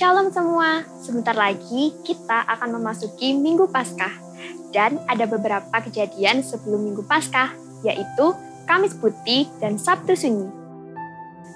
[0.00, 4.08] Shalom semua, sebentar lagi kita akan memasuki Minggu Paskah.
[4.72, 7.52] Dan ada beberapa kejadian sebelum Minggu Paskah,
[7.84, 8.32] yaitu
[8.64, 10.48] Kamis Putih dan Sabtu Sunyi.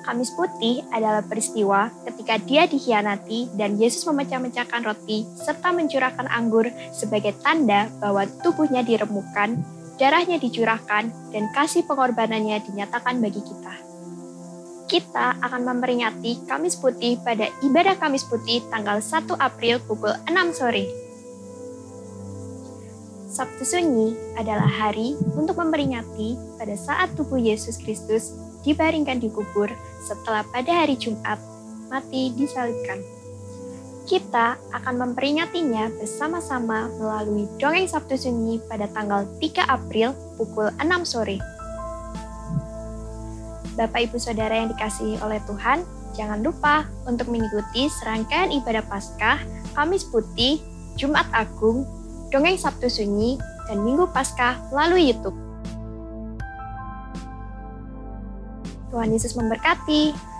[0.04, 7.32] Kamis Putih adalah peristiwa ketika dia dikhianati dan Yesus memecah-mecahkan roti serta mencurahkan anggur sebagai
[7.40, 9.56] tanda bahwa tubuhnya diremukkan,
[9.96, 13.94] darahnya dicurahkan, dan kasih pengorbanannya dinyatakan bagi kita
[14.84, 20.84] kita akan memperingati Kamis Putih pada ibadah Kamis Putih tanggal 1 April pukul 6 sore.
[23.34, 28.30] Sabtu Sunyi adalah hari untuk memperingati pada saat tubuh Yesus Kristus
[28.62, 29.66] dibaringkan di kubur
[30.06, 31.42] setelah pada hari Jumat
[31.91, 33.03] mati disalibkan.
[34.05, 41.53] Kita akan memperingatinya bersama-sama melalui dongeng Sabtu Sunyi pada tanggal 3 April pukul 6 sore.
[43.74, 45.83] Bapak Ibu Saudara yang dikasihi oleh Tuhan,
[46.14, 49.42] jangan lupa untuk mengikuti serangkaian ibadah Paskah,
[49.75, 50.62] Kamis Putih,
[50.94, 51.83] Jumat Agung,
[52.30, 53.34] Dongeng Sabtu Sunyi,
[53.67, 55.34] dan Minggu Paskah melalui YouTube.
[58.95, 60.33] Tuhan Yesus memberkati.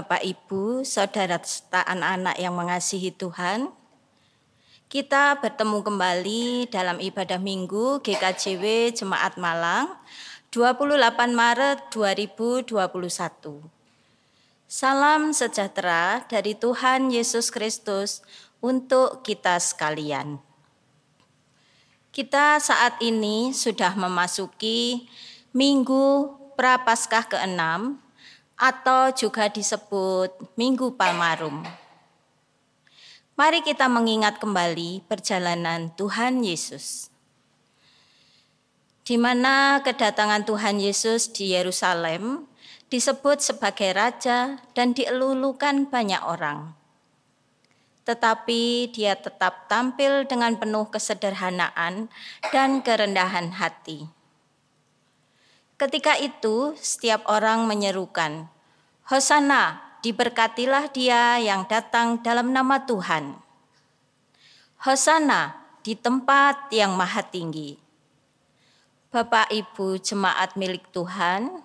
[0.00, 3.68] Bapak, Ibu, saudara serta anak-anak yang mengasihi Tuhan,
[4.88, 9.92] kita bertemu kembali dalam ibadah Minggu GKJW Jemaat Malang
[10.56, 11.04] 28
[11.36, 13.60] Maret 2021.
[14.64, 18.24] Salam sejahtera dari Tuhan Yesus Kristus
[18.64, 20.40] untuk kita sekalian.
[22.08, 25.12] Kita saat ini sudah memasuki
[25.52, 28.08] Minggu Prapaskah ke-6
[28.60, 31.64] atau juga disebut Minggu Palmarum.
[33.40, 37.08] Mari kita mengingat kembali perjalanan Tuhan Yesus.
[39.00, 42.44] Di mana kedatangan Tuhan Yesus di Yerusalem
[42.92, 46.76] disebut sebagai raja dan dielulukan banyak orang.
[48.04, 52.12] Tetapi dia tetap tampil dengan penuh kesederhanaan
[52.52, 54.19] dan kerendahan hati
[55.80, 58.52] Ketika itu, setiap orang menyerukan,
[59.08, 63.40] "Hosana, diberkatilah Dia yang datang dalam nama Tuhan."
[64.84, 67.80] Hosana di tempat yang maha tinggi.
[69.08, 71.64] Bapak Ibu jemaat milik Tuhan,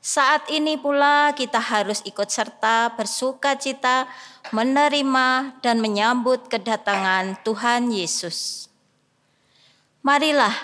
[0.00, 4.08] saat ini pula kita harus ikut serta bersuka cita
[4.56, 8.72] menerima dan menyambut kedatangan Tuhan Yesus.
[10.00, 10.56] Marilah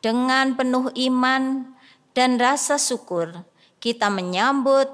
[0.00, 1.71] dengan penuh iman
[2.12, 3.44] dan rasa syukur
[3.82, 4.88] kita menyambut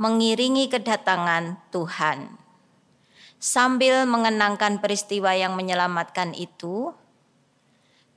[0.00, 2.40] mengiringi kedatangan Tuhan.
[3.42, 6.94] Sambil mengenangkan peristiwa yang menyelamatkan itu,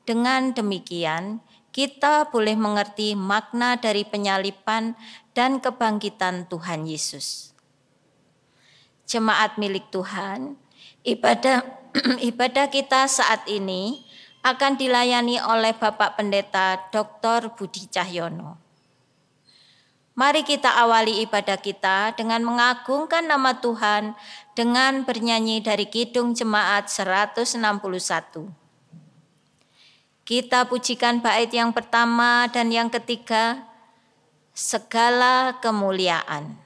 [0.06, 1.42] dengan demikian
[1.74, 4.96] kita boleh mengerti makna dari penyalipan
[5.36, 7.52] dan kebangkitan Tuhan Yesus.
[9.10, 10.56] Jemaat milik Tuhan,
[11.04, 11.66] ibadah
[12.32, 14.05] ibadah kita saat ini
[14.46, 17.50] akan dilayani oleh Bapak Pendeta Dr.
[17.58, 18.62] Budi Cahyono.
[20.14, 24.14] Mari kita awali ibadah kita dengan mengagungkan nama Tuhan
[24.54, 27.58] dengan bernyanyi dari Kidung Jemaat 161.
[30.22, 33.66] Kita pujikan bait yang pertama dan yang ketiga,
[34.54, 36.65] segala kemuliaan.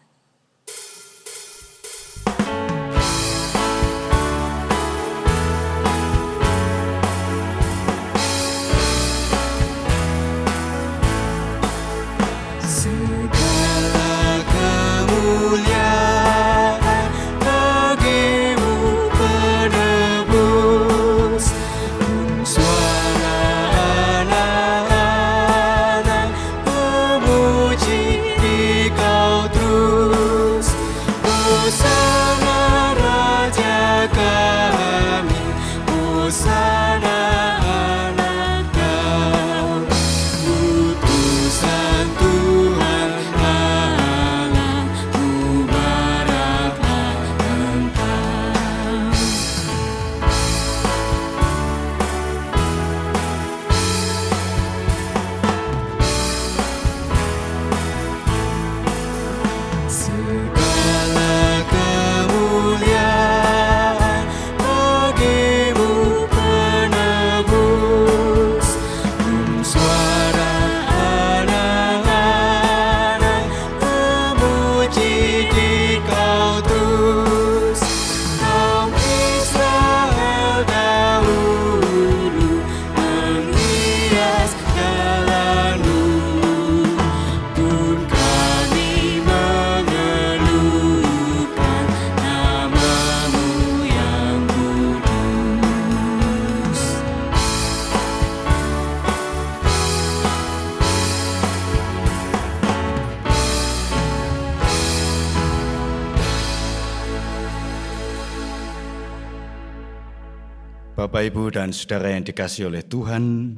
[111.20, 113.52] Bapak, Ibu, dan Saudara yang dikasih oleh Tuhan,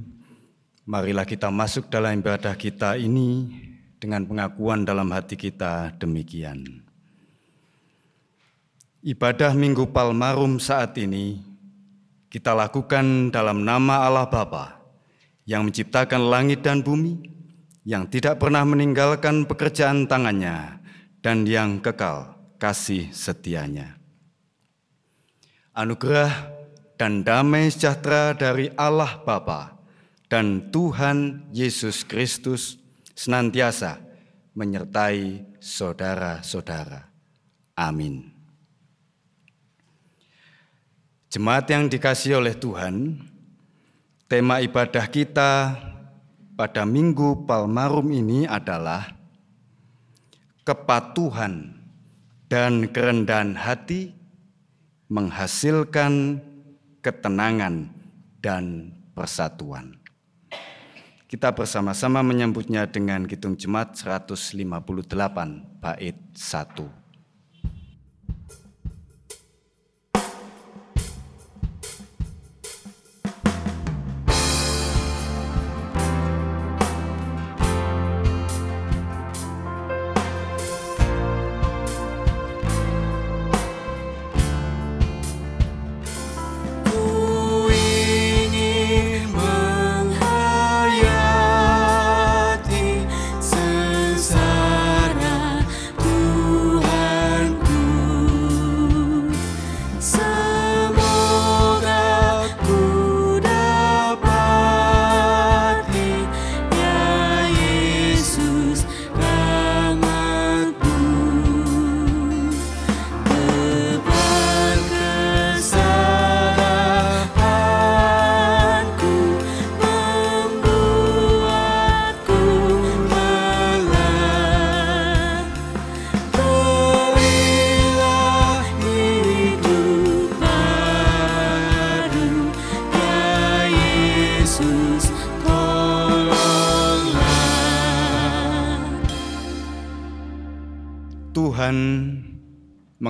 [0.89, 3.53] marilah kita masuk dalam ibadah kita ini
[4.01, 6.81] dengan pengakuan dalam hati kita demikian.
[9.05, 11.37] Ibadah Minggu Palmarum saat ini
[12.33, 14.81] kita lakukan dalam nama Allah Bapa
[15.45, 17.29] yang menciptakan langit dan bumi,
[17.85, 20.81] yang tidak pernah meninggalkan pekerjaan tangannya,
[21.21, 24.01] dan yang kekal kasih setianya.
[25.77, 26.57] Anugerah
[27.01, 29.74] dan damai sejahtera dari Allah Bapa
[30.30, 32.77] dan Tuhan Yesus Kristus
[33.18, 33.98] senantiasa
[34.53, 37.09] menyertai saudara-saudara.
[37.74, 38.30] Amin.
[41.33, 43.18] Jemaat yang dikasih oleh Tuhan,
[44.30, 45.74] tema ibadah kita
[46.54, 49.09] pada Minggu Palmarum ini adalah
[50.62, 51.81] kepatuhan
[52.45, 54.13] dan kerendahan hati
[55.09, 56.45] menghasilkan
[57.01, 57.89] ketenangan,
[58.42, 60.01] dan persatuan.
[61.30, 67.00] Kita bersama-sama menyambutnya dengan Kitung Jemaat 158 bait 1.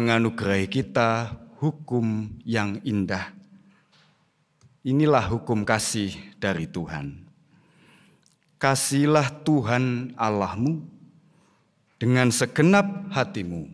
[0.01, 3.29] Menganugerahi kita hukum yang indah.
[4.81, 7.29] Inilah hukum kasih dari Tuhan.
[8.57, 10.81] Kasihilah Tuhan Allahmu
[12.01, 13.69] dengan segenap hatimu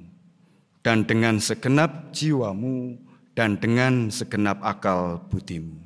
[0.83, 2.99] dan dengan segenap jiwamu
[3.31, 5.79] dan dengan segenap akal budimu.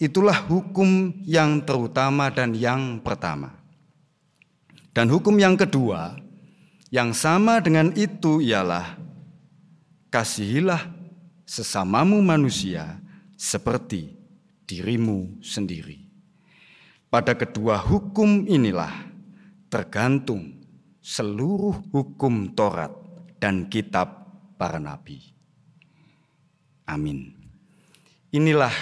[0.00, 3.52] Itulah hukum yang terutama dan yang pertama.
[4.96, 6.16] Dan hukum yang kedua,
[6.88, 9.07] yang sama dengan itu ialah
[10.08, 10.98] kasihilah
[11.48, 13.00] sesamamu manusia
[13.36, 14.12] seperti
[14.68, 16.04] dirimu sendiri.
[17.08, 18.92] Pada kedua hukum inilah
[19.72, 20.60] tergantung
[21.00, 22.92] seluruh hukum Taurat
[23.40, 24.28] dan kitab
[24.60, 25.24] para nabi.
[26.84, 27.32] Amin.
[28.28, 28.72] Inilah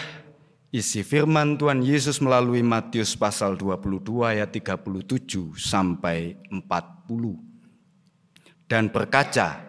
[0.75, 8.67] isi firman Tuhan Yesus melalui Matius pasal 22 ayat 37 sampai 40.
[8.67, 9.66] Dan berkaca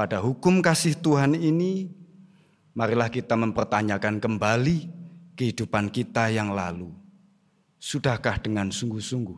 [0.00, 1.92] pada hukum kasih Tuhan ini,
[2.72, 4.88] marilah kita mempertanyakan kembali
[5.36, 6.88] kehidupan kita yang lalu.
[7.76, 9.36] Sudahkah dengan sungguh-sungguh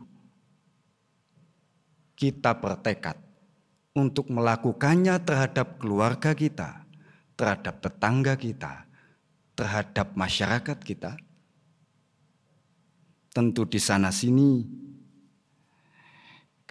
[2.15, 3.19] kita bertekad
[3.99, 6.87] untuk melakukannya terhadap keluarga kita,
[7.35, 8.87] terhadap tetangga kita,
[9.59, 11.19] terhadap masyarakat kita?
[13.35, 14.63] Tentu di sana-sini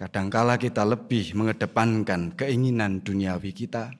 [0.02, 3.94] Kadangkala kita lebih mengedepankan keinginan duniawi kita,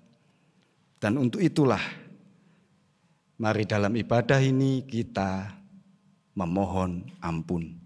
[0.99, 1.79] dan untuk itulah,
[3.39, 5.55] mari dalam ibadah ini kita
[6.35, 7.79] memohon ampun.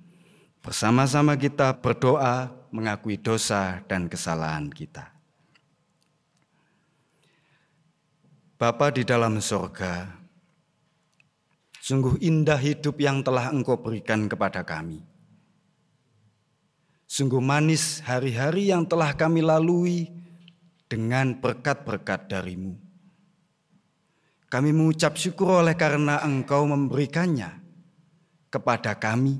[0.64, 5.12] Bersama-sama kita berdoa mengakui dosa dan kesalahan kita.
[8.56, 10.08] Bapa di dalam sorga,
[11.85, 15.04] sungguh indah hidup yang telah engkau berikan kepada kami.
[17.06, 20.10] Sungguh manis hari-hari yang telah kami lalui
[20.90, 22.75] dengan berkat-berkat darimu.
[24.50, 27.62] Kami mengucap syukur oleh karena Engkau memberikannya
[28.50, 29.38] kepada kami,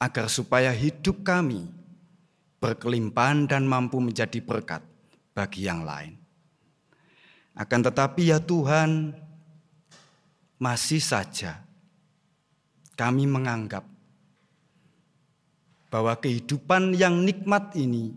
[0.00, 1.68] agar supaya hidup kami
[2.60, 4.84] berkelimpahan dan mampu menjadi berkat
[5.32, 6.16] bagi yang lain.
[7.56, 9.14] Akan tetapi ya Tuhan,
[10.60, 11.60] masih saja
[12.96, 13.93] kami menganggap
[15.94, 18.10] bahwa kehidupan yang nikmat ini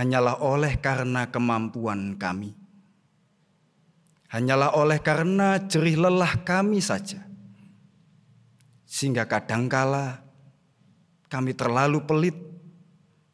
[0.00, 2.56] hanyalah oleh karena kemampuan kami.
[4.32, 7.20] Hanyalah oleh karena jerih lelah kami saja.
[8.88, 10.24] Sehingga kadangkala
[11.28, 12.36] kami terlalu pelit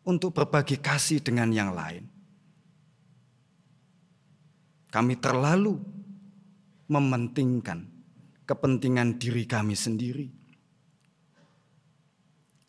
[0.02, 2.02] untuk berbagi kasih dengan yang lain.
[4.90, 5.78] Kami terlalu
[6.90, 7.86] mementingkan
[8.42, 10.41] kepentingan diri kami sendiri,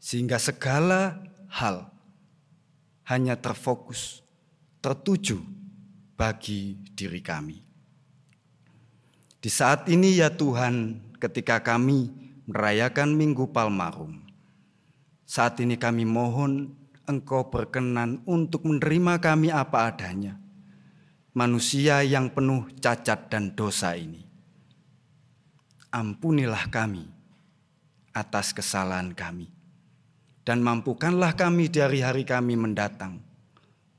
[0.03, 1.88] sehingga segala hal
[3.07, 4.19] hanya terfokus,
[4.83, 5.39] tertuju
[6.19, 7.63] bagi diri kami.
[9.39, 12.12] Di saat ini, ya Tuhan, ketika kami
[12.51, 14.19] merayakan Minggu Palmarum,
[15.24, 20.39] saat ini kami mohon Engkau berkenan untuk menerima kami apa adanya
[21.36, 24.24] manusia yang penuh cacat dan dosa ini.
[25.91, 27.03] Ampunilah kami
[28.15, 29.50] atas kesalahan kami,
[30.43, 33.23] dan mampukanlah kami dari hari kami mendatang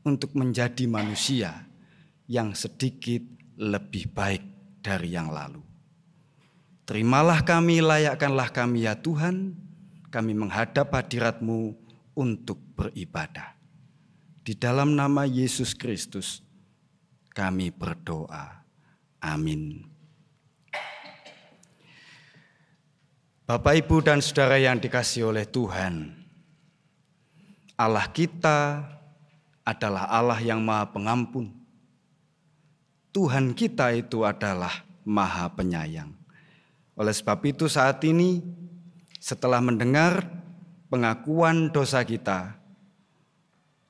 [0.04, 1.64] untuk menjadi manusia
[2.28, 3.24] yang sedikit
[3.56, 4.44] lebih baik
[4.84, 5.64] dari yang lalu.
[6.84, 9.56] Terimalah kami, layakkanlah kami ya Tuhan,
[10.12, 11.72] kami menghadap hadiratmu
[12.12, 13.56] untuk beribadah.
[14.44, 16.44] Di dalam nama Yesus Kristus,
[17.32, 18.60] kami berdoa.
[19.24, 19.88] Amin.
[23.48, 26.23] Bapak, Ibu, dan saudara yang dikasih oleh Tuhan,
[27.74, 28.86] Allah kita
[29.66, 31.50] adalah Allah yang Maha Pengampun.
[33.10, 36.14] Tuhan kita itu adalah Maha Penyayang.
[36.94, 38.42] Oleh sebab itu, saat ini,
[39.18, 40.22] setelah mendengar
[40.86, 42.54] pengakuan dosa kita,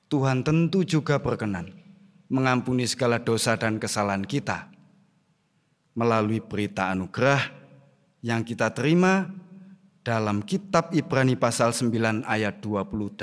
[0.08, 1.68] Tuhan tentu juga berkenan
[2.32, 4.72] mengampuni segala dosa dan kesalahan kita
[5.92, 7.40] melalui berita anugerah
[8.24, 9.28] yang kita terima
[10.04, 13.16] dalam kitab Ibrani pasal 9 ayat 28.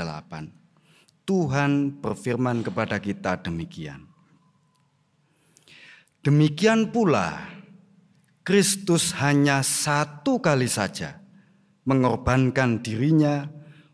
[1.23, 4.09] Tuhan berfirman kepada kita demikian.
[6.25, 7.38] Demikian pula
[8.41, 11.21] Kristus hanya satu kali saja
[11.85, 13.47] mengorbankan dirinya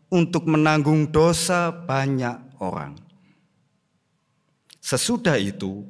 [0.08, 3.08] untuk menanggung dosa banyak orang
[4.88, 5.84] Sesudah itu,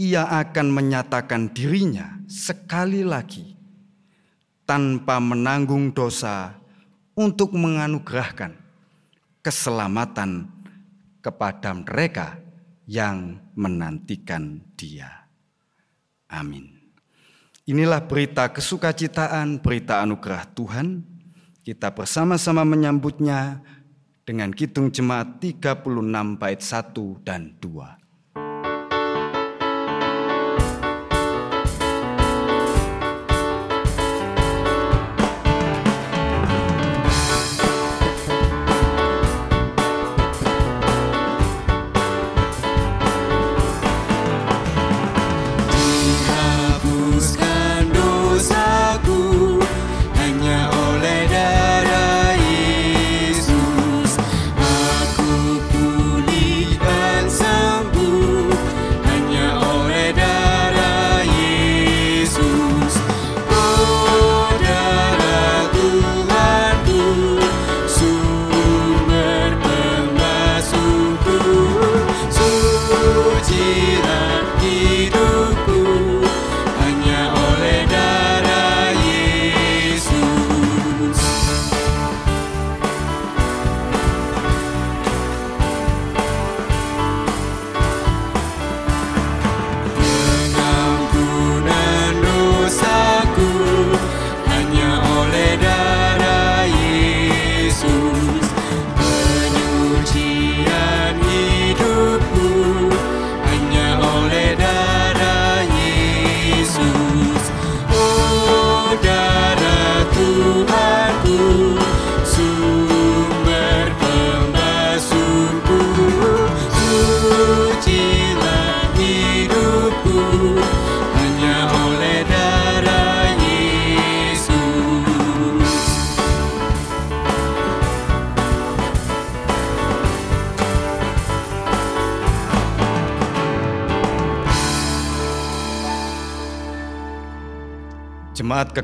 [0.00, 3.47] ia akan menyatakan dirinya sekali lagi
[4.68, 6.52] tanpa menanggung dosa
[7.16, 8.52] untuk menganugerahkan
[9.40, 10.44] keselamatan
[11.24, 12.36] kepada mereka
[12.84, 15.24] yang menantikan Dia.
[16.28, 16.76] Amin.
[17.64, 21.00] Inilah berita kesukacitaan, berita anugerah Tuhan.
[21.64, 23.64] Kita bersama-sama menyambutnya
[24.28, 25.84] dengan Kidung Jemaat 36
[26.36, 28.07] bait 1 dan 2.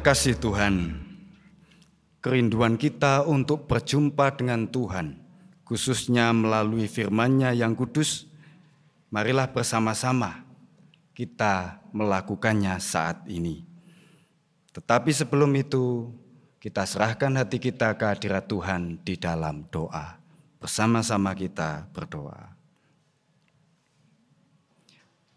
[0.04, 1.00] Kekasih Tuhan,
[2.20, 5.16] kerinduan kita untuk berjumpa dengan Tuhan,
[5.64, 8.28] khususnya melalui firman-Nya yang kudus,
[9.08, 10.44] marilah bersama-sama
[11.16, 13.64] kita melakukannya saat ini.
[14.76, 16.12] Tetapi sebelum itu,
[16.60, 20.20] kita serahkan hati kita ke hadirat Tuhan di dalam doa.
[20.60, 22.52] Bersama-sama kita berdoa.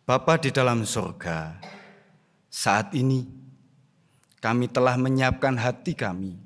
[0.04, 1.56] Bapa di dalam surga,
[2.52, 3.37] saat ini
[4.40, 6.38] kami telah menyiapkan hati kami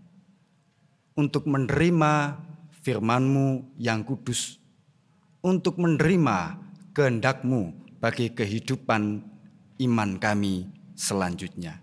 [1.13, 2.39] untuk menerima
[2.81, 4.57] firman-Mu yang kudus,
[5.45, 6.57] untuk menerima
[6.97, 9.21] kehendak-Mu bagi kehidupan
[9.85, 10.65] iman kami
[10.97, 11.77] selanjutnya.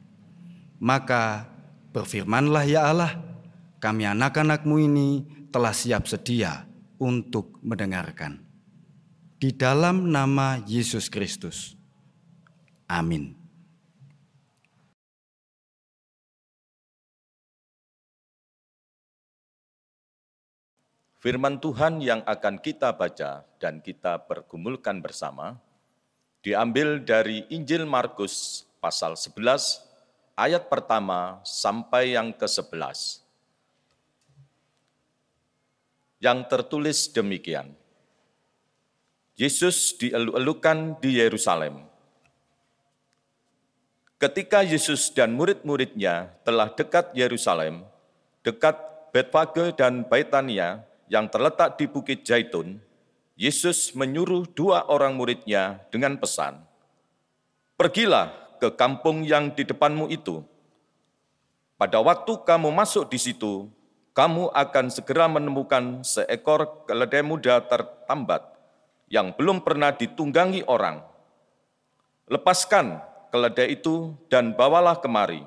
[0.83, 1.47] Maka
[1.95, 3.13] berfirmanlah ya Allah,
[3.79, 5.09] kami anak-anak-Mu ini
[5.55, 6.67] telah siap sedia
[6.99, 8.43] untuk mendengarkan
[9.39, 11.79] di dalam nama Yesus Kristus.
[12.91, 13.38] Amin.
[21.19, 25.59] Firman Tuhan yang akan kita baca dan kita pergumulkan bersama
[26.47, 29.83] diambil dari Injil Markus pasal 11
[30.39, 33.27] ayat pertama sampai yang ke-11.
[36.23, 37.75] Yang tertulis demikian.
[39.35, 41.83] Yesus dielu-elukan di Yerusalem.
[44.23, 47.83] Ketika Yesus dan murid-muridnya telah dekat Yerusalem,
[48.47, 48.79] dekat
[49.11, 52.81] Betfage dan Baitania yang terletak di Bukit Zaitun,
[53.35, 56.69] Yesus menyuruh dua orang muridnya dengan pesan,
[57.79, 60.43] Pergilah ke kampung yang di depanmu itu.
[61.79, 63.71] Pada waktu kamu masuk di situ,
[64.19, 68.43] kamu akan segera menemukan seekor keledai muda tertambat
[69.07, 71.07] yang belum pernah ditunggangi orang.
[72.27, 72.99] Lepaskan
[73.31, 75.47] keledai itu dan bawalah kemari.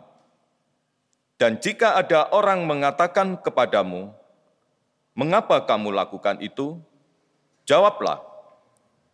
[1.36, 4.16] Dan jika ada orang mengatakan kepadamu,
[5.14, 6.80] "Mengapa kamu lakukan itu?"
[7.68, 8.20] Jawablah,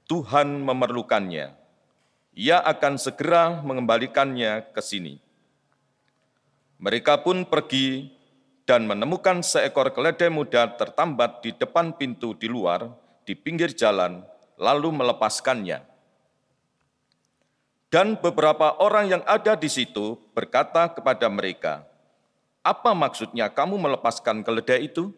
[0.09, 1.53] "Tuhan memerlukannya.
[2.37, 5.19] Ia akan segera mengembalikannya ke sini."
[6.77, 8.13] Mereka pun pergi
[8.67, 12.91] dan menemukan seekor keledai muda tertambat di depan pintu di luar,
[13.25, 14.21] di pinggir jalan,
[14.59, 15.81] lalu melepaskannya.
[17.87, 21.87] Dan beberapa orang yang ada di situ berkata kepada mereka,
[22.59, 25.15] "Apa maksudnya kamu melepaskan keledai itu?"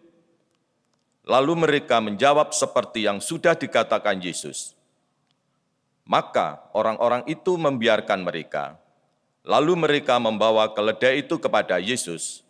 [1.30, 4.74] Lalu mereka menjawab seperti yang sudah dikatakan Yesus.
[6.10, 8.82] Maka orang-orang itu membiarkan mereka.
[9.46, 12.42] Lalu mereka membawa keledai itu kepada Yesus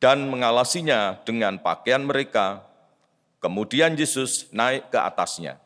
[0.00, 2.64] dan mengalasinya dengan pakaian mereka.
[3.44, 5.60] Kemudian Yesus naik ke atasnya.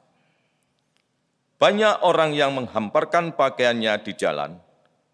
[1.62, 4.59] Banyak orang yang menghamparkan pakaiannya di jalan,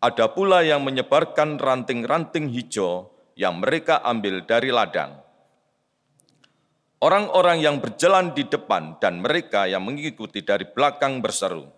[0.01, 5.28] ada pula yang menyebarkan ranting-ranting hijau yang mereka ambil dari ladang.
[6.99, 11.71] Orang-orang yang berjalan di depan dan mereka yang mengikuti dari belakang berseru,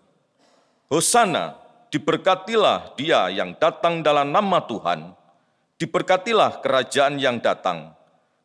[0.89, 1.61] Hosana,
[1.93, 5.13] diberkatilah dia yang datang dalam nama Tuhan,
[5.77, 7.93] diberkatilah kerajaan yang datang,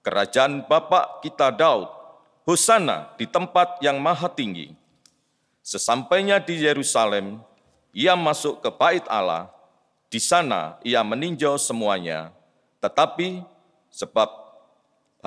[0.05, 1.89] kerajaan Bapak kita Daud,
[2.45, 4.77] Hosana di tempat yang maha tinggi.
[5.65, 7.43] Sesampainya di Yerusalem,
[7.97, 9.51] ia masuk ke bait Allah.
[10.07, 12.31] Di sana ia meninjau semuanya.
[12.79, 13.43] Tetapi
[13.91, 14.46] sebab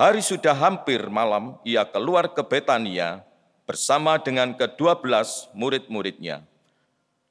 [0.00, 3.20] hari sudah hampir malam, ia keluar ke Betania
[3.68, 6.40] bersama dengan kedua belas murid-muridnya.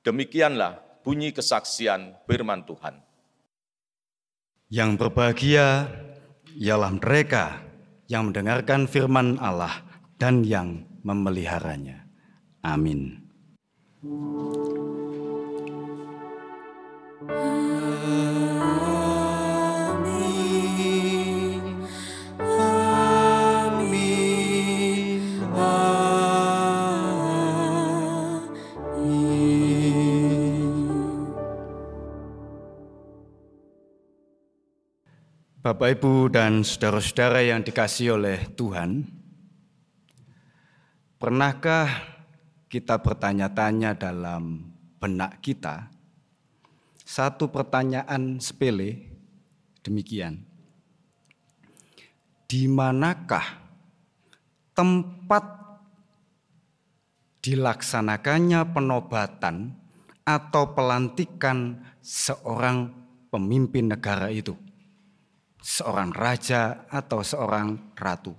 [0.06, 3.02] Demikianlah bunyi kesaksian firman Tuhan.
[4.70, 5.90] Yang berbahagia
[6.54, 7.66] ialah mereka
[8.06, 9.82] yang mendengarkan firman Allah
[10.22, 12.06] dan yang memeliharanya.
[12.62, 13.18] Amin.
[35.70, 39.06] Bapak, Ibu, dan saudara-saudara yang dikasih oleh Tuhan,
[41.22, 41.86] pernahkah
[42.66, 44.66] kita bertanya-tanya dalam
[44.98, 45.94] benak kita,
[47.06, 49.14] satu pertanyaan sepele
[49.86, 50.42] demikian.
[52.50, 53.62] Di manakah
[54.74, 55.46] tempat
[57.46, 59.78] dilaksanakannya penobatan
[60.26, 62.90] atau pelantikan seorang
[63.30, 64.58] pemimpin negara itu?
[65.60, 68.32] Seorang raja atau seorang ratu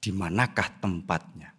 [0.00, 1.52] di manakah tempatnya.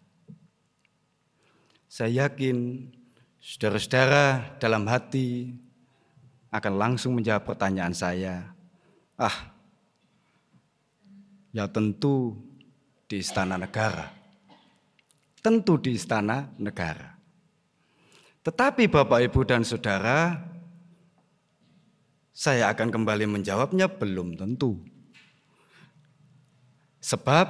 [1.86, 2.90] Saya yakin
[3.38, 5.54] saudara-saudara dalam hati
[6.50, 8.50] akan langsung menjawab pertanyaan saya.
[9.16, 9.54] Ah,
[11.54, 12.36] ya tentu
[13.06, 14.10] di istana negara.
[15.44, 17.18] Tentu di istana negara.
[18.42, 20.34] Tetapi Bapak, Ibu, dan Saudara,
[22.32, 24.80] saya akan kembali menjawabnya belum tentu.
[27.04, 27.48] Sebab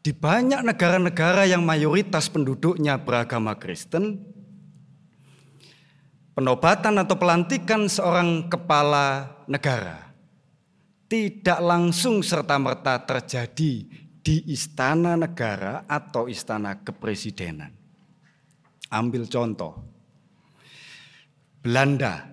[0.00, 4.22] di banyak negara-negara yang mayoritas penduduknya beragama Kristen,
[6.32, 10.10] penobatan atau pelantikan seorang kepala negara
[11.10, 13.82] tidak langsung serta-merta terjadi
[14.22, 17.74] di istana negara atau istana kepresidenan.
[18.86, 19.89] Ambil contoh,
[21.60, 22.24] Belanda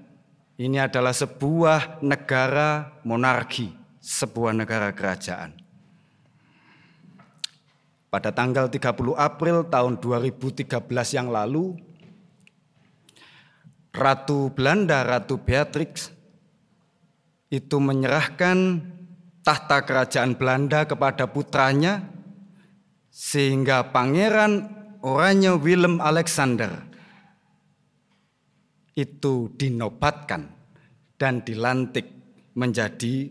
[0.56, 5.52] ini adalah sebuah negara monarki, sebuah negara kerajaan.
[8.08, 10.80] Pada tanggal 30 April tahun 2013
[11.12, 11.76] yang lalu,
[13.92, 16.08] Ratu Belanda, Ratu Beatrix,
[17.52, 18.80] itu menyerahkan
[19.44, 22.08] tahta kerajaan Belanda kepada putranya,
[23.12, 24.72] sehingga Pangeran
[25.04, 26.88] Oranye Willem Alexander
[28.98, 30.50] itu dinobatkan
[31.22, 32.10] dan dilantik
[32.58, 33.30] menjadi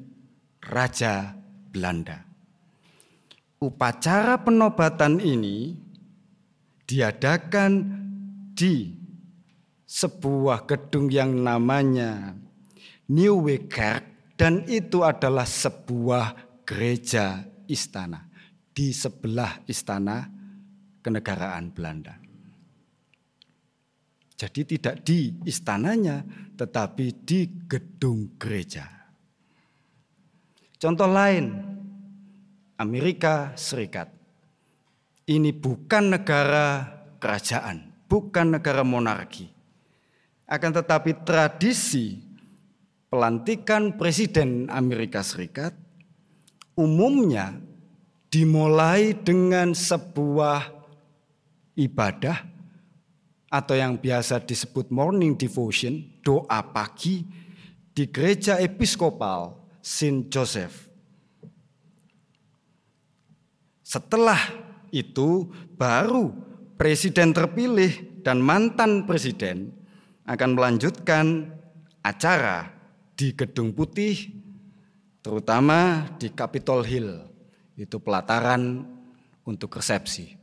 [0.62, 1.35] Raja
[1.74, 2.22] Belanda.
[3.59, 5.74] Upacara penobatan ini
[6.87, 7.72] diadakan
[8.55, 8.94] di
[9.87, 12.38] sebuah gedung yang namanya
[13.11, 18.26] New Wekerk dan itu adalah sebuah gereja istana
[18.70, 20.26] di sebelah istana
[21.00, 22.25] kenegaraan Belanda.
[24.37, 26.20] Jadi tidak di istananya
[26.57, 28.85] tetapi di gedung gereja.
[30.77, 31.57] Contoh lain,
[32.77, 34.12] Amerika Serikat.
[35.27, 36.87] Ini bukan negara
[37.18, 39.57] kerajaan, bukan negara monarki
[40.46, 42.22] akan tetapi tradisi
[43.11, 45.75] pelantikan presiden Amerika Serikat
[46.79, 47.59] umumnya
[48.31, 50.70] dimulai dengan sebuah
[51.75, 52.46] ibadah
[53.56, 57.24] atau yang biasa disebut morning devotion, doa pagi
[57.96, 60.84] di gereja episkopal Saint Joseph.
[63.80, 64.36] Setelah
[64.92, 65.48] itu
[65.80, 66.36] baru
[66.76, 69.72] presiden terpilih dan mantan presiden
[70.28, 71.48] akan melanjutkan
[72.04, 72.68] acara
[73.16, 74.36] di Gedung Putih,
[75.24, 77.24] terutama di Capitol Hill.
[77.72, 78.84] Itu pelataran
[79.48, 80.36] untuk resepsi.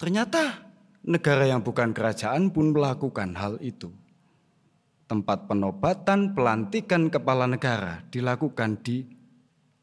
[0.00, 0.69] Ternyata
[1.04, 3.88] negara yang bukan kerajaan pun melakukan hal itu.
[5.08, 9.02] Tempat penobatan pelantikan kepala negara dilakukan di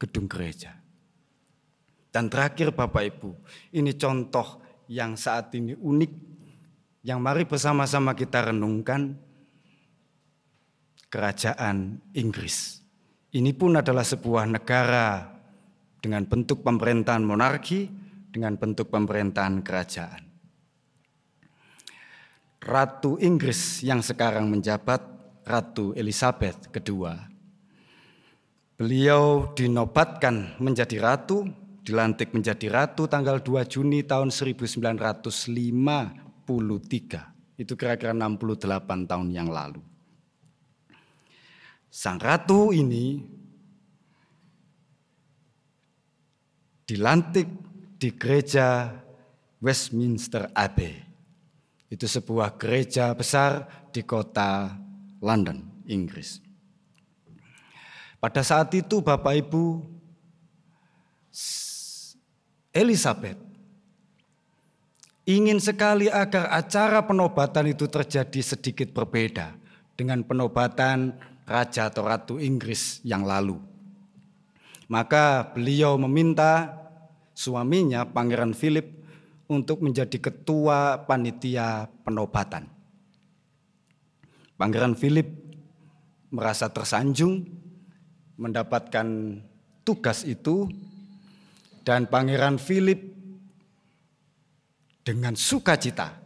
[0.00, 0.78] gedung gereja.
[2.08, 3.30] Dan terakhir Bapak Ibu,
[3.76, 6.12] ini contoh yang saat ini unik
[7.04, 9.20] yang mari bersama-sama kita renungkan
[11.12, 12.80] kerajaan Inggris.
[13.28, 15.28] Ini pun adalah sebuah negara
[16.00, 17.84] dengan bentuk pemerintahan monarki,
[18.32, 20.27] dengan bentuk pemerintahan kerajaan.
[22.58, 25.00] Ratu Inggris yang sekarang menjabat
[25.46, 27.08] Ratu Elizabeth II.
[28.78, 31.50] Beliau dinobatkan menjadi ratu,
[31.82, 35.26] dilantik menjadi ratu tanggal 2 Juni tahun 1905
[37.58, 39.82] itu kira-kira 68 tahun yang lalu.
[41.90, 43.18] Sang ratu ini
[46.86, 47.48] dilantik
[47.98, 48.94] di gereja
[49.58, 51.07] Westminster Abbey.
[51.88, 54.76] Itu sebuah gereja besar di kota
[55.24, 56.44] London, Inggris.
[58.18, 59.80] Pada saat itu Bapak Ibu
[62.74, 63.38] Elizabeth
[65.28, 69.54] ingin sekali agar acara penobatan itu terjadi sedikit berbeda
[69.94, 71.14] dengan penobatan
[71.46, 73.56] raja atau ratu Inggris yang lalu.
[74.88, 76.74] Maka beliau meminta
[77.36, 78.97] suaminya Pangeran Philip
[79.48, 82.68] untuk menjadi ketua panitia penobatan.
[84.60, 85.28] Pangeran Philip
[86.28, 87.48] merasa tersanjung
[88.36, 89.40] mendapatkan
[89.82, 90.68] tugas itu
[91.82, 93.00] dan Pangeran Philip
[95.00, 96.20] dengan sukacita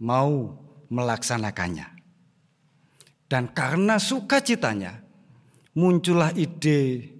[0.00, 0.56] mau
[0.88, 1.92] melaksanakannya.
[3.28, 5.04] Dan karena sukacitanya
[5.76, 7.10] muncullah ide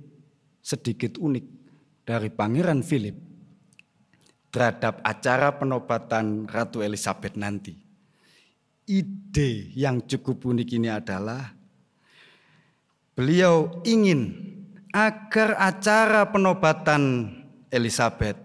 [0.65, 1.47] sedikit unik
[2.09, 3.24] dari Pangeran Philip
[4.55, 7.75] terhadap acara penobatan Ratu Elizabeth nanti.
[8.87, 11.51] Ide yang cukup unik ini adalah
[13.19, 14.31] beliau ingin
[14.95, 17.35] agar acara penobatan
[17.67, 18.39] Elizabeth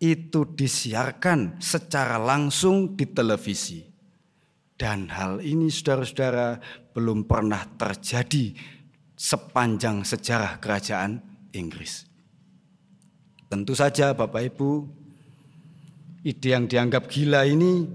[0.00, 3.92] itu disiarkan secara langsung di televisi
[4.72, 6.58] Dan hal ini saudara-saudara
[6.90, 8.50] belum pernah terjadi
[9.14, 11.22] sepanjang sejarah kerajaan
[11.54, 12.02] Inggris.
[13.46, 15.01] Tentu saja Bapak Ibu,
[16.22, 17.86] ide yang dianggap gila ini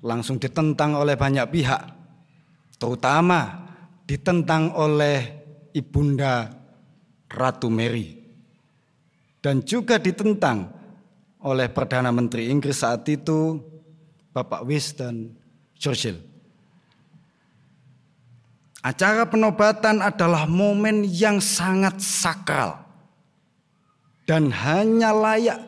[0.00, 1.82] langsung ditentang oleh banyak pihak,
[2.80, 3.68] terutama
[4.08, 5.44] ditentang oleh
[5.76, 6.48] Ibunda
[7.28, 8.16] Ratu Mary
[9.44, 10.72] dan juga ditentang
[11.44, 13.62] oleh Perdana Menteri Inggris saat itu
[14.34, 15.30] Bapak Winston
[15.78, 16.18] Churchill.
[18.82, 22.86] Acara penobatan adalah momen yang sangat sakral
[24.26, 25.62] dan hanya layak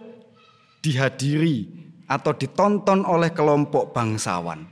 [0.82, 1.77] dihadiri
[2.08, 4.64] atau ditonton oleh kelompok bangsawan.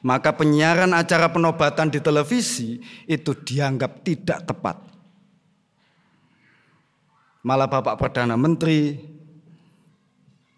[0.00, 4.76] Maka penyiaran acara penobatan di televisi itu dianggap tidak tepat.
[7.40, 9.00] Malah Bapak Perdana Menteri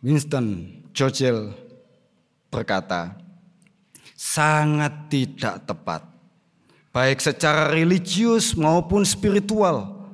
[0.03, 1.55] Winston Churchill
[2.51, 3.15] berkata,
[4.19, 6.03] sangat tidak tepat,
[6.91, 10.07] baik secara religius maupun spiritual,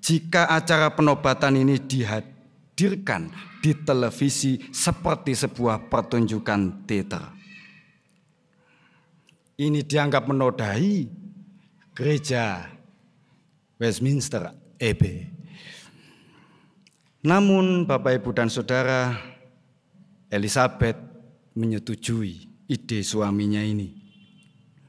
[0.00, 7.24] jika acara penobatan ini dihadirkan di televisi seperti sebuah pertunjukan teater.
[9.58, 11.10] Ini dianggap menodai
[11.90, 12.70] gereja
[13.78, 15.26] Westminster Abbey.
[17.26, 19.18] Namun Bapak Ibu dan Saudara,
[20.30, 20.94] Elizabeth
[21.58, 23.90] menyetujui ide suaminya ini.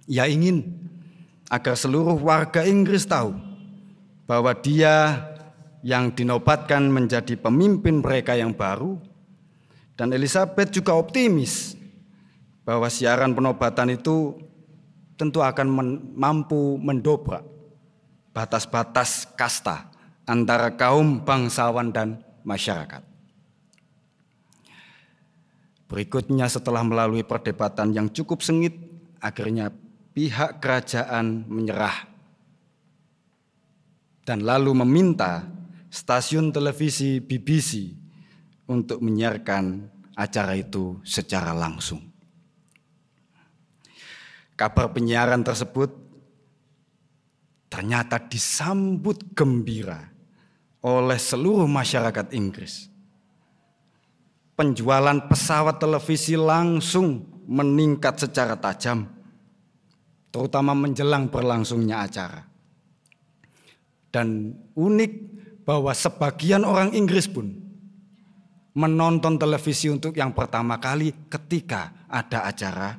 [0.05, 0.61] Ia ingin
[1.49, 3.33] agar seluruh warga Inggris tahu
[4.29, 5.25] bahwa dia
[5.85, 8.99] yang dinobatkan menjadi pemimpin mereka yang baru
[9.99, 11.75] dan Elizabeth juga optimis
[12.63, 14.35] bahwa siaran penobatan itu
[15.19, 17.43] tentu akan men mampu mendobrak
[18.31, 19.91] batas-batas kasta
[20.23, 23.03] antara kaum bangsawan dan masyarakat.
[25.89, 28.77] Berikutnya setelah melalui perdebatan yang cukup sengit,
[29.19, 29.73] akhirnya
[30.13, 32.07] pihak kerajaan menyerah
[34.23, 35.58] dan lalu meminta
[35.89, 37.93] stasiun televisi BBC
[38.69, 42.05] untuk menyiarkan acara itu secara langsung.
[44.53, 45.91] Kabar penyiaran tersebut
[47.69, 50.09] ternyata disambut gembira
[50.83, 52.89] oleh seluruh masyarakat Inggris
[54.59, 59.07] penjualan pesawat televisi langsung meningkat secara tajam,
[60.35, 62.43] terutama menjelang berlangsungnya acara.
[64.11, 65.28] Dan unik
[65.69, 67.53] bahwa sebagian orang Inggris pun
[68.73, 72.97] menonton televisi untuk yang pertama kali ketika ada acara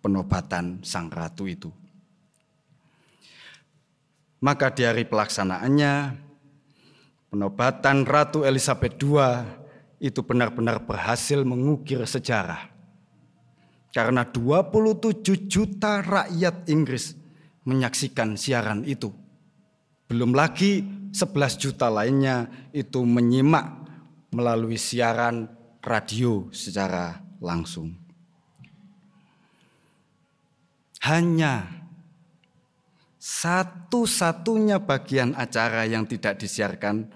[0.00, 1.68] penobatan sang ratu itu.
[4.40, 6.16] Maka di hari pelaksanaannya,
[7.28, 9.20] penobatan Ratu Elizabeth II
[10.00, 12.72] itu benar-benar berhasil mengukir sejarah.
[13.92, 17.12] Karena 27 juta rakyat Inggris
[17.68, 19.12] menyaksikan siaran itu.
[20.06, 20.84] Belum lagi
[21.16, 22.44] 11 juta lainnya
[22.76, 23.88] itu menyimak
[24.36, 25.48] melalui siaran
[25.80, 27.96] radio secara langsung.
[31.00, 31.64] Hanya
[33.16, 37.08] satu-satunya bagian acara yang tidak disiarkan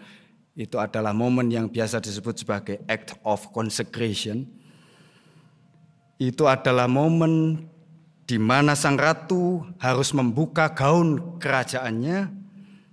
[0.56, 4.48] itu adalah momen yang biasa disebut sebagai act of consecration.
[6.16, 7.68] Itu adalah momen
[8.24, 12.39] di mana sang ratu harus membuka gaun kerajaannya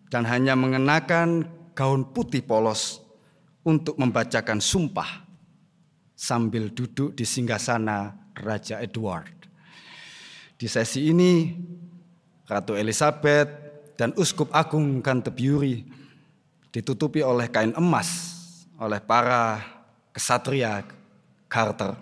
[0.07, 3.03] dan hanya mengenakan gaun putih polos
[3.67, 5.27] untuk membacakan sumpah
[6.17, 9.35] sambil duduk di singgasana Raja Edward.
[10.57, 11.53] Di sesi ini,
[12.49, 13.49] Ratu Elizabeth
[13.99, 15.85] dan Uskup Agung Canterbury
[16.73, 18.09] ditutupi oleh kain emas
[18.81, 19.61] oleh para
[20.13, 20.81] kesatria
[21.45, 21.93] Carter.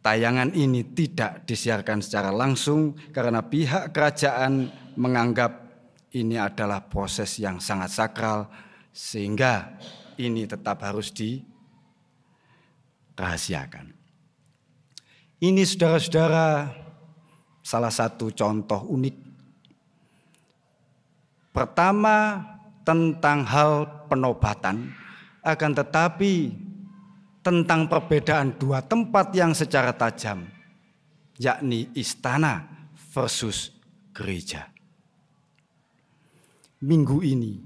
[0.00, 5.67] Tayangan ini tidak disiarkan secara langsung karena pihak kerajaan menganggap
[6.14, 8.48] ini adalah proses yang sangat sakral
[8.94, 9.76] sehingga
[10.16, 13.92] ini tetap harus dirahasiakan.
[15.38, 16.74] Ini saudara-saudara
[17.62, 19.14] salah satu contoh unik.
[21.54, 22.42] Pertama,
[22.88, 24.96] tentang hal penobatan,
[25.44, 26.56] akan tetapi
[27.44, 30.48] tentang perbedaan dua tempat yang secara tajam,
[31.36, 32.64] yakni istana
[33.12, 33.76] versus
[34.16, 34.72] gereja.
[36.78, 37.58] Minggu ini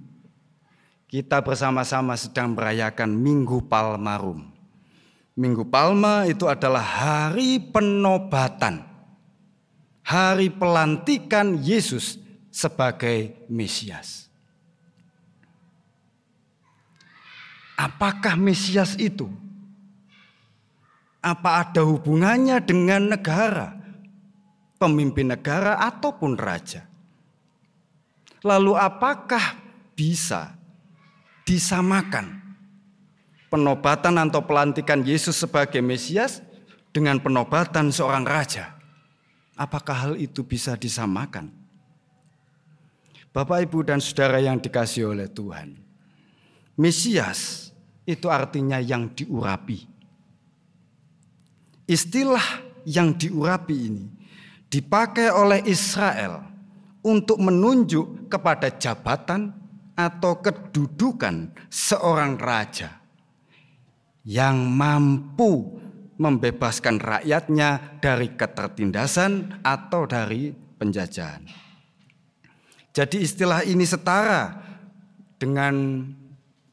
[1.04, 4.48] kita bersama-sama sedang merayakan Minggu Palmarum.
[5.36, 8.84] Minggu Palma itu adalah hari penobatan,
[10.04, 12.16] hari pelantikan Yesus
[12.48, 14.28] sebagai Mesias.
[17.76, 19.28] Apakah Mesias itu?
[21.20, 23.82] Apa ada hubungannya dengan negara
[24.82, 26.91] pemimpin negara ataupun raja.
[28.42, 29.54] Lalu apakah
[29.94, 30.58] bisa
[31.46, 32.42] disamakan
[33.46, 36.42] penobatan atau pelantikan Yesus sebagai Mesias
[36.90, 38.74] dengan penobatan seorang raja?
[39.54, 41.54] Apakah hal itu bisa disamakan?
[43.32, 45.78] Bapak, Ibu, dan saudara yang dikasih oleh Tuhan,
[46.76, 47.72] Mesias
[48.04, 49.88] itu artinya yang diurapi.
[51.88, 52.44] Istilah
[52.84, 54.04] yang diurapi ini
[54.68, 56.51] dipakai oleh Israel
[57.02, 59.50] untuk menunjuk kepada jabatan
[59.98, 63.02] atau kedudukan seorang raja
[64.22, 65.82] yang mampu
[66.16, 71.42] membebaskan rakyatnya dari ketertindasan atau dari penjajahan.
[72.92, 74.62] Jadi istilah ini setara
[75.40, 76.06] dengan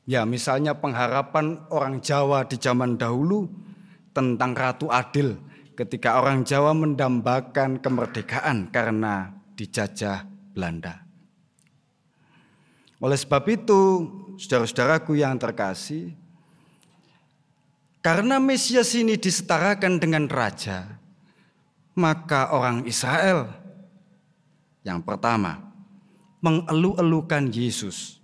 [0.06, 3.50] ya misalnya pengharapan orang Jawa di zaman dahulu
[4.14, 5.40] tentang Ratu Adil
[5.74, 10.24] ketika orang Jawa mendambakan kemerdekaan karena dijajah
[10.56, 11.04] Belanda.
[13.04, 14.08] Oleh sebab itu,
[14.40, 16.16] saudara-saudaraku yang terkasih,
[18.00, 21.00] karena Mesias ini disetarakan dengan raja,
[22.00, 23.52] maka orang Israel
[24.88, 25.60] yang pertama
[26.40, 28.24] mengeluh-elukan Yesus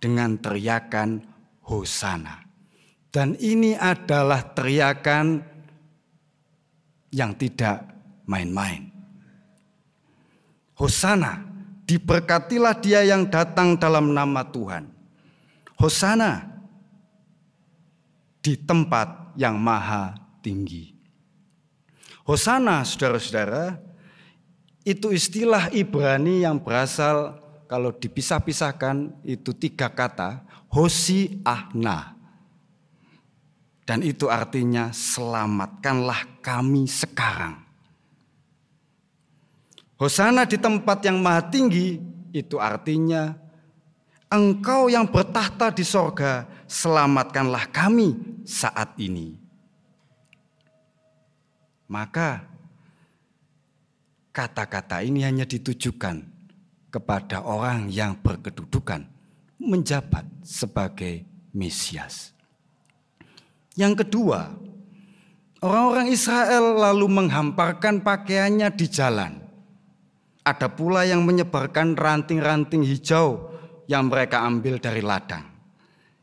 [0.00, 1.20] dengan teriakan
[1.60, 2.48] Hosana.
[3.12, 5.40] Dan ini adalah teriakan
[7.12, 7.84] yang tidak
[8.28, 8.95] main-main.
[10.76, 11.40] Hosana,
[11.88, 14.92] diberkatilah dia yang datang dalam nama Tuhan.
[15.80, 16.44] Hosana
[18.44, 20.94] di tempat yang maha tinggi.
[22.22, 23.80] Hosana, saudara-saudara,
[24.86, 32.14] itu istilah Ibrani yang berasal kalau dipisah-pisahkan itu tiga kata, Hosi Ahna.
[33.86, 37.65] Dan itu artinya selamatkanlah kami sekarang.
[39.96, 41.96] Hosana di tempat yang maha tinggi
[42.36, 43.32] itu artinya
[44.28, 48.12] engkau yang bertahta di sorga selamatkanlah kami
[48.44, 49.40] saat ini.
[51.88, 52.44] Maka
[54.36, 56.20] kata-kata ini hanya ditujukan
[56.92, 59.06] kepada orang yang berkedudukan
[59.56, 61.24] menjabat sebagai
[61.56, 62.36] Mesias.
[63.80, 64.52] Yang kedua,
[65.64, 69.45] orang-orang Israel lalu menghamparkan pakaiannya di jalan.
[70.46, 73.50] Ada pula yang menyebarkan ranting-ranting hijau
[73.90, 75.42] yang mereka ambil dari ladang.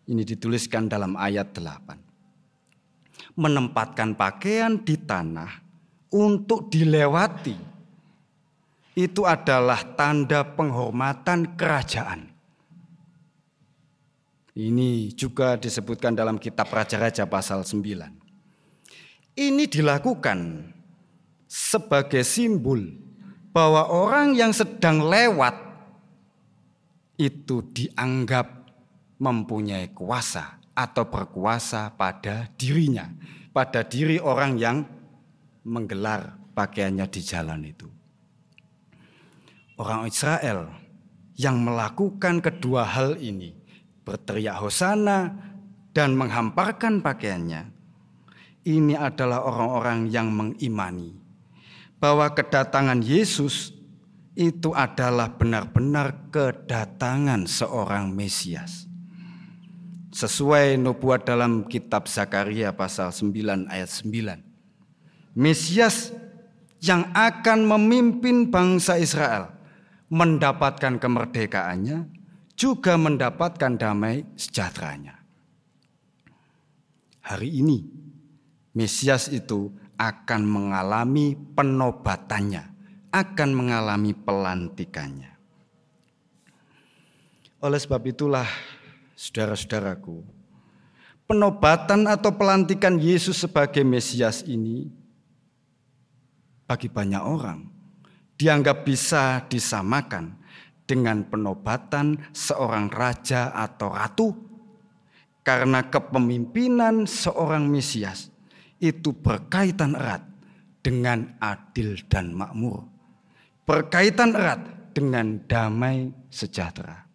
[0.07, 3.35] Ini dituliskan dalam ayat 8.
[3.35, 5.51] Menempatkan pakaian di tanah
[6.15, 7.75] untuk dilewati.
[8.95, 12.31] Itu adalah tanda penghormatan kerajaan.
[14.55, 19.35] Ini juga disebutkan dalam kitab Raja-Raja pasal 9.
[19.35, 20.71] Ini dilakukan
[21.49, 23.03] sebagai simbol
[23.53, 25.53] bahwa orang yang sedang lewat
[27.21, 28.49] itu dianggap
[29.21, 33.05] mempunyai kuasa atau berkuasa pada dirinya,
[33.53, 34.81] pada diri orang yang
[35.63, 37.87] menggelar pakaiannya di jalan itu.
[39.77, 40.73] Orang Israel
[41.37, 43.53] yang melakukan kedua hal ini
[44.01, 45.29] berteriak hosana
[45.93, 47.69] dan menghamparkan pakaiannya.
[48.65, 51.22] Ini adalah orang-orang yang mengimani
[52.03, 53.71] bahwa kedatangan Yesus
[54.35, 58.91] itu adalah benar-benar kedatangan seorang Mesias.
[60.11, 64.35] Sesuai nubuat dalam kitab Zakaria pasal 9 ayat 9.
[65.31, 66.11] Mesias
[66.83, 69.55] yang akan memimpin bangsa Israel
[70.11, 72.11] mendapatkan kemerdekaannya
[72.59, 75.23] juga mendapatkan damai sejahteranya.
[77.23, 77.87] Hari ini
[78.75, 82.63] Mesias itu akan mengalami penobatannya,
[83.13, 85.31] akan mengalami pelantikannya.
[87.63, 88.49] Oleh sebab itulah,
[89.15, 90.25] saudara-saudaraku,
[91.29, 94.91] penobatan atau pelantikan Yesus sebagai Mesias ini
[96.67, 97.69] bagi banyak orang
[98.35, 100.35] dianggap bisa disamakan
[100.83, 104.29] dengan penobatan seorang raja atau ratu
[105.45, 108.32] karena kepemimpinan seorang Mesias
[108.83, 110.27] itu berkaitan erat
[110.83, 112.83] dengan adil dan makmur.
[113.63, 117.07] Berkaitan erat dengan damai sejahtera.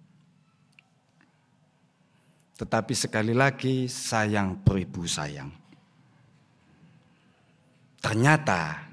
[2.57, 5.53] Tetapi sekali lagi sayang beribu sayang.
[8.01, 8.89] Ternyata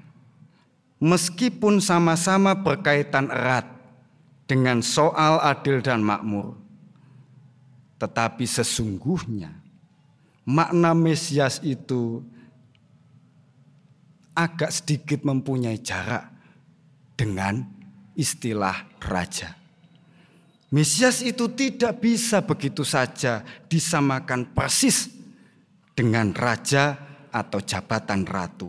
[1.00, 3.66] meskipun sama-sama berkaitan erat
[4.44, 6.54] dengan soal adil dan makmur.
[7.96, 9.50] Tetapi sesungguhnya
[10.46, 12.22] makna Mesias itu
[14.36, 16.28] agak sedikit mempunyai jarak
[17.16, 17.64] dengan
[18.12, 19.56] istilah raja.
[20.68, 25.08] Mesias itu tidak bisa begitu saja disamakan persis
[25.96, 27.00] dengan raja
[27.32, 28.68] atau jabatan ratu.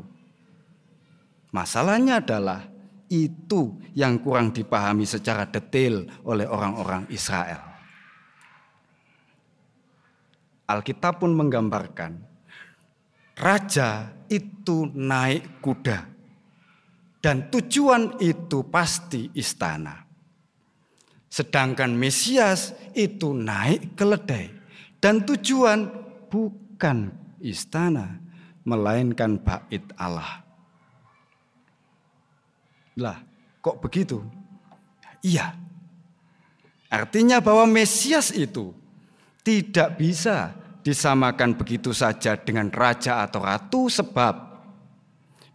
[1.52, 2.64] Masalahnya adalah
[3.12, 7.64] itu yang kurang dipahami secara detail oleh orang-orang Israel.
[10.68, 12.20] Alkitab pun menggambarkan
[13.40, 16.18] raja itu naik kuda
[17.24, 20.06] dan tujuan itu pasti istana.
[21.28, 24.48] Sedangkan Mesias itu naik keledai
[25.04, 25.92] dan tujuan
[26.32, 27.12] bukan
[27.44, 28.18] istana
[28.64, 30.44] melainkan bait Allah.
[32.98, 33.22] Lah,
[33.62, 34.24] kok begitu?
[35.22, 35.54] Iya.
[36.88, 38.72] Artinya bahwa Mesias itu
[39.44, 40.56] tidak bisa
[40.88, 44.48] disamakan begitu saja dengan raja atau ratu sebab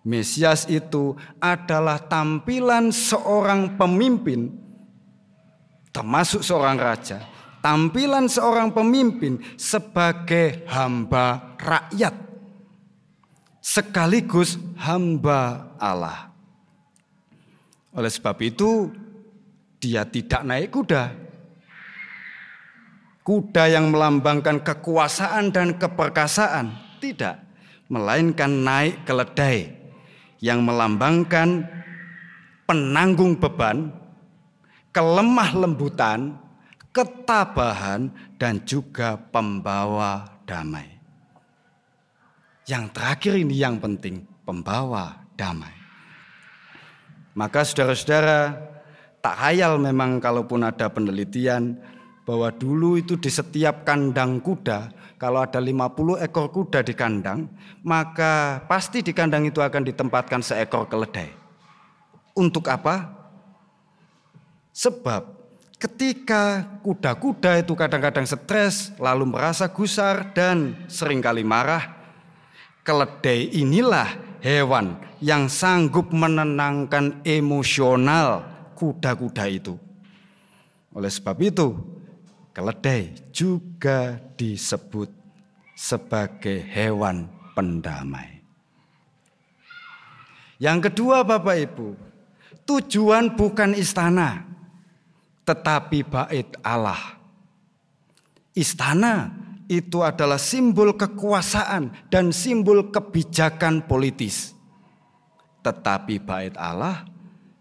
[0.02, 4.50] Mesias itu adalah tampilan seorang pemimpin
[5.94, 7.22] termasuk seorang raja,
[7.62, 12.18] tampilan seorang pemimpin sebagai hamba rakyat
[13.62, 16.34] sekaligus hamba Allah.
[17.94, 18.90] Oleh sebab itu
[19.78, 21.14] dia tidak naik kuda,
[23.22, 27.38] kuda yang melambangkan kekuasaan dan keperkasaan, tidak,
[27.86, 29.70] melainkan naik keledai
[30.42, 31.66] yang melambangkan
[32.66, 33.94] penanggung beban,
[34.90, 36.34] kelemah lembutan,
[36.90, 40.98] ketabahan, dan juga pembawa damai.
[42.66, 45.74] Yang terakhir ini yang penting, pembawa damai.
[47.32, 48.58] Maka saudara-saudara,
[49.22, 51.78] tak hayal memang kalaupun ada penelitian
[52.22, 57.50] bahwa dulu itu di setiap kandang kuda, kalau ada 50 ekor kuda di kandang,
[57.82, 61.30] maka pasti di kandang itu akan ditempatkan seekor keledai.
[62.34, 63.10] Untuk apa?
[64.72, 65.22] Sebab
[65.76, 71.90] ketika kuda-kuda itu kadang-kadang stres, lalu merasa gusar dan sering kali marah,
[72.86, 74.08] keledai inilah
[74.42, 78.42] hewan yang sanggup menenangkan emosional
[78.74, 79.74] kuda-kuda itu.
[80.92, 81.78] Oleh sebab itu,
[82.52, 85.08] Keledai juga disebut
[85.72, 87.24] sebagai hewan
[87.56, 88.44] pendamai.
[90.60, 91.96] Yang kedua Bapak Ibu,
[92.68, 94.44] tujuan bukan istana,
[95.48, 97.16] tetapi bait Allah.
[98.52, 99.32] Istana
[99.64, 104.52] itu adalah simbol kekuasaan dan simbol kebijakan politis.
[105.64, 107.08] Tetapi bait Allah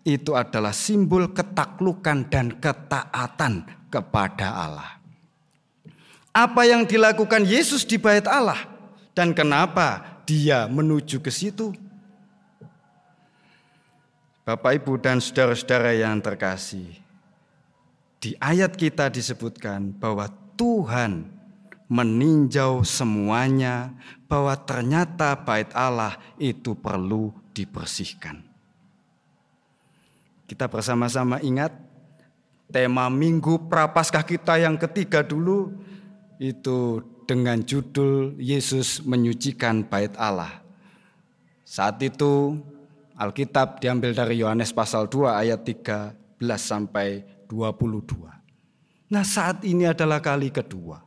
[0.04, 4.92] itu adalah simbol ketaklukan dan ketaatan kepada Allah.
[6.32, 8.64] Apa yang dilakukan Yesus di bait Allah
[9.12, 11.76] dan kenapa dia menuju ke situ?
[14.48, 16.98] Bapak, Ibu, dan saudara-saudara yang terkasih,
[18.18, 21.30] di ayat kita disebutkan bahwa Tuhan
[21.92, 23.92] meninjau semuanya,
[24.26, 28.40] bahwa ternyata bait Allah itu perlu dibersihkan.
[30.48, 31.76] Kita bersama-sama ingat
[32.72, 35.76] tema minggu prapaskah kita yang ketiga dulu
[36.40, 40.64] itu dengan judul Yesus menyucikan bait Allah.
[41.68, 42.58] Saat itu
[43.16, 46.16] Alkitab diambil dari Yohanes pasal 2 ayat 13
[46.58, 48.32] sampai 22.
[49.12, 51.04] Nah saat ini adalah kali kedua.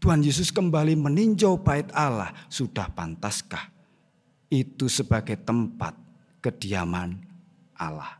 [0.00, 2.32] Tuhan Yesus kembali meninjau bait Allah.
[2.48, 3.68] Sudah pantaskah
[4.48, 5.92] itu sebagai tempat
[6.40, 7.20] kediaman
[7.76, 8.19] Allah?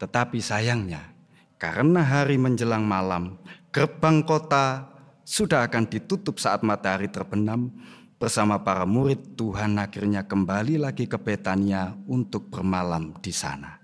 [0.00, 1.12] Tetapi sayangnya,
[1.60, 3.36] karena hari menjelang malam,
[3.68, 4.88] gerbang kota
[5.28, 7.68] sudah akan ditutup saat matahari terbenam.
[8.20, 13.80] Bersama para murid, Tuhan akhirnya kembali lagi ke Betania untuk bermalam di sana.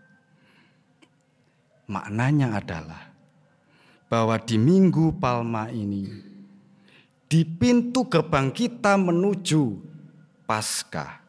[1.88, 3.16] Maknanya adalah
[4.12, 6.04] bahwa di Minggu Palma ini,
[7.28, 9.94] di pintu gerbang kita menuju
[10.44, 11.25] Paskah,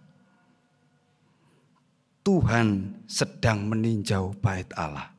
[2.28, 5.16] Tuhan sedang meninjau bait Allah.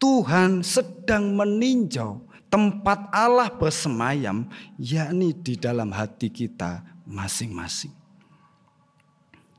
[0.00, 4.48] Tuhan sedang meninjau tempat Allah bersemayam,
[4.80, 7.92] yakni di dalam hati kita masing-masing.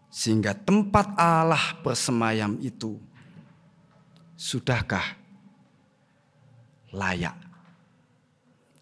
[0.09, 2.97] Sehingga tempat Allah bersemayam itu
[4.34, 5.05] sudahkah
[6.89, 7.38] layak?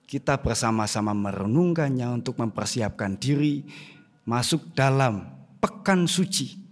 [0.07, 3.67] Kita bersama-sama merenungkannya untuk mempersiapkan diri
[4.23, 5.27] masuk dalam
[5.59, 6.62] pekan suci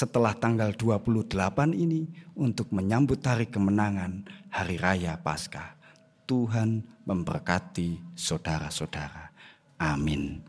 [0.00, 1.36] setelah tanggal 28
[1.76, 5.76] ini untuk menyambut hari kemenangan hari raya Paskah.
[6.24, 9.28] Tuhan memberkati saudara-saudara.
[9.76, 10.40] Amin.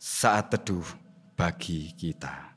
[0.00, 0.88] Saat teduh
[1.36, 2.47] bagi kita.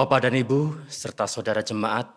[0.00, 2.08] Bapak dan Ibu, serta saudara jemaat,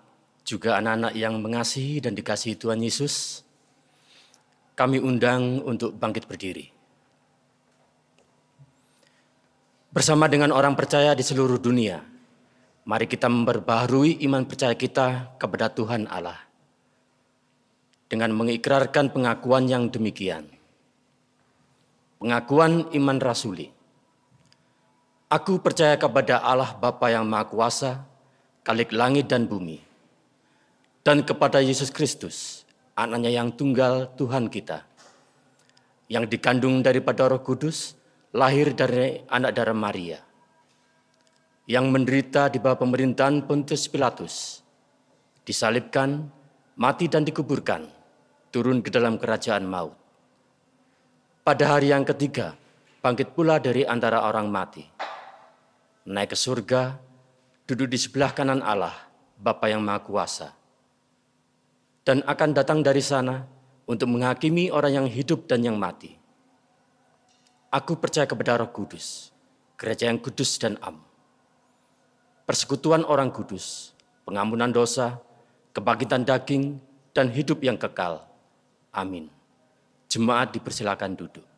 [0.48, 3.44] juga anak-anak yang mengasihi dan dikasihi Tuhan Yesus,
[4.72, 6.72] kami undang untuk bangkit berdiri.
[9.92, 12.00] Bersama dengan orang percaya di seluruh dunia,
[12.88, 16.40] mari kita memperbaharui iman percaya kita kepada Tuhan Allah.
[18.08, 20.48] Dengan mengikrarkan pengakuan yang demikian.
[22.16, 23.83] Pengakuan iman rasuli
[25.34, 28.06] Aku percaya kepada Allah Bapa yang Maha Kuasa,
[28.62, 29.82] Kalik langit dan bumi,
[31.02, 32.62] dan kepada Yesus Kristus,
[32.94, 34.86] anaknya yang tunggal Tuhan kita,
[36.06, 37.98] yang dikandung daripada roh kudus,
[38.30, 40.22] lahir dari anak darah Maria,
[41.66, 44.62] yang menderita di bawah pemerintahan Pontius Pilatus,
[45.42, 46.30] disalibkan,
[46.78, 47.90] mati dan dikuburkan,
[48.54, 49.98] turun ke dalam kerajaan maut.
[51.42, 52.54] Pada hari yang ketiga,
[53.02, 55.13] bangkit pula dari antara orang mati
[56.04, 57.00] naik ke surga,
[57.64, 58.94] duduk di sebelah kanan Allah,
[59.40, 60.50] Bapa yang Maha Kuasa.
[62.04, 63.48] Dan akan datang dari sana
[63.88, 66.20] untuk menghakimi orang yang hidup dan yang mati.
[67.72, 69.32] Aku percaya kepada roh kudus,
[69.80, 71.00] gereja yang kudus dan am.
[72.44, 73.96] Persekutuan orang kudus,
[74.28, 75.18] pengampunan dosa,
[75.72, 76.78] kebangkitan daging,
[77.16, 78.28] dan hidup yang kekal.
[78.92, 79.32] Amin.
[80.12, 81.53] Jemaat dipersilakan duduk.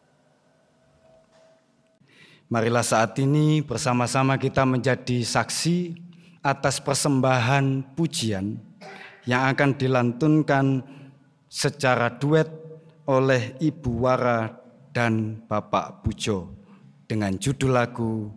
[2.46, 5.98] Marilah saat ini bersama-sama kita menjadi saksi
[6.46, 8.62] atas persembahan pujian
[9.26, 10.86] yang akan dilantunkan
[11.50, 12.46] secara duet
[13.10, 14.54] oleh Ibu Wara
[14.94, 16.54] dan Bapak Pujo
[17.10, 18.30] dengan judul lagu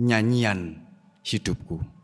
[0.00, 0.80] Nyanyian
[1.20, 2.01] Hidupku.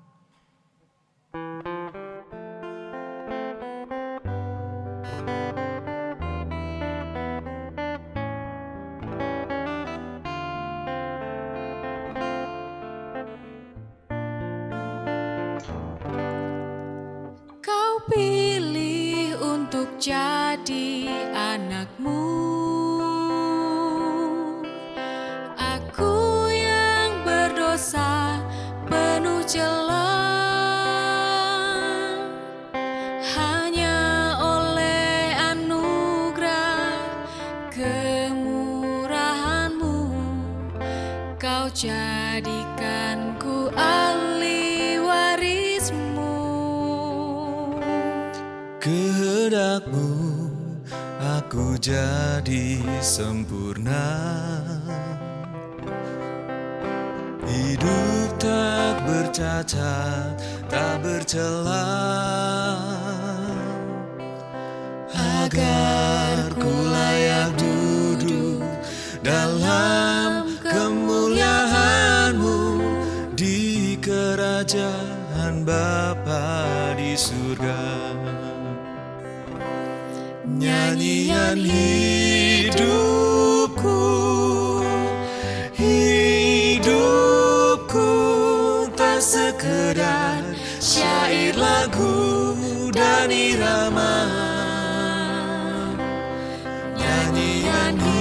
[97.32, 98.17] Nyanyian hidupku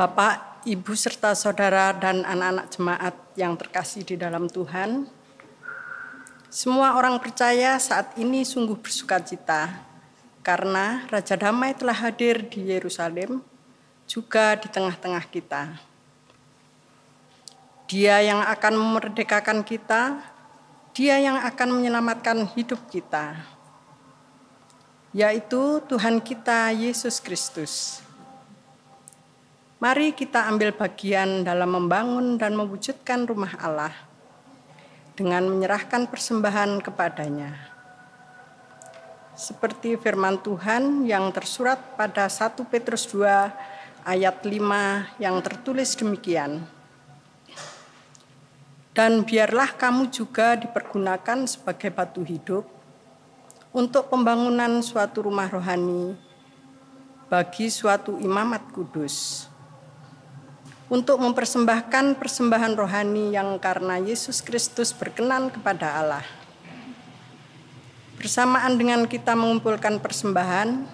[0.00, 5.04] Bapak, Ibu, serta saudara dan anak-anak jemaat yang terkasih di dalam Tuhan,
[6.48, 9.68] semua orang percaya saat ini sungguh bersuka cita
[10.40, 13.44] karena Raja Damai telah hadir di Yerusalem,
[14.08, 15.76] juga di tengah-tengah kita.
[17.84, 20.16] Dia yang akan memerdekakan kita,
[20.96, 23.36] dia yang akan menyelamatkan hidup kita,
[25.12, 28.00] yaitu Tuhan kita Yesus Kristus.
[29.80, 33.96] Mari kita ambil bagian dalam membangun dan mewujudkan rumah Allah
[35.16, 37.56] dengan menyerahkan persembahan kepadanya.
[39.32, 43.24] Seperti firman Tuhan yang tersurat pada 1 Petrus 2
[44.04, 46.60] ayat 5 yang tertulis demikian.
[48.92, 52.68] Dan biarlah kamu juga dipergunakan sebagai batu hidup
[53.72, 56.20] untuk pembangunan suatu rumah rohani
[57.32, 59.48] bagi suatu imamat kudus
[60.90, 66.26] untuk mempersembahkan persembahan rohani yang karena Yesus Kristus berkenan kepada Allah.
[68.18, 70.84] Bersamaan dengan kita mengumpulkan persembahan,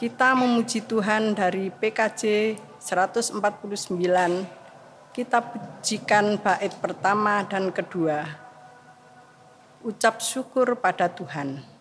[0.00, 3.38] kita memuji Tuhan dari PKJ 149,
[5.14, 8.24] kita pujikan bait pertama dan kedua.
[9.84, 11.71] Ucap syukur pada Tuhan.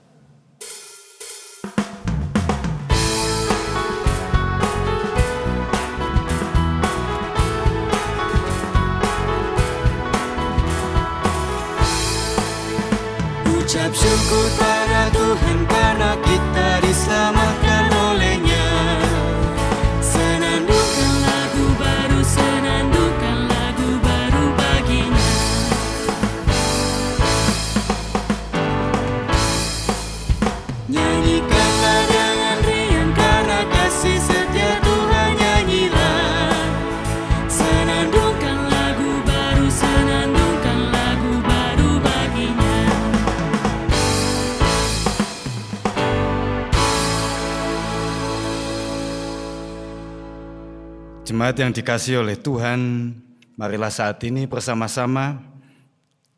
[51.51, 53.11] Jemaat yang dikasih oleh Tuhan,
[53.59, 55.35] marilah saat ini bersama-sama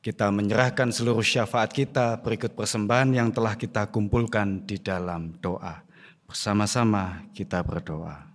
[0.01, 5.85] kita menyerahkan seluruh syafaat kita berikut persembahan yang telah kita kumpulkan di dalam doa.
[6.25, 8.25] Bersama-sama kita berdoa.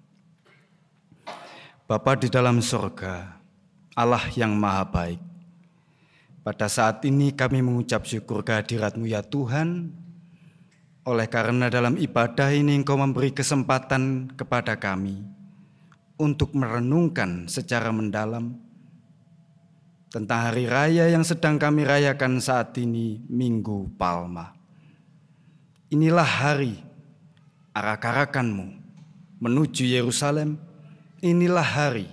[1.91, 3.27] Bapa di dalam sorga,
[3.99, 5.19] Allah yang maha baik,
[6.47, 9.91] pada saat ini kami mengucap syukur kehadiratmu ya Tuhan,
[11.03, 15.38] oleh karena dalam ibadah ini Engkau memberi kesempatan kepada kami
[16.19, 18.59] untuk merenungkan secara mendalam
[20.11, 24.57] tentang hari raya yang sedang kami rayakan saat ini, Minggu Palma.
[25.89, 26.77] Inilah hari
[27.73, 28.67] arak-arakanmu
[29.39, 30.59] menuju Yerusalem,
[31.23, 32.11] inilah hari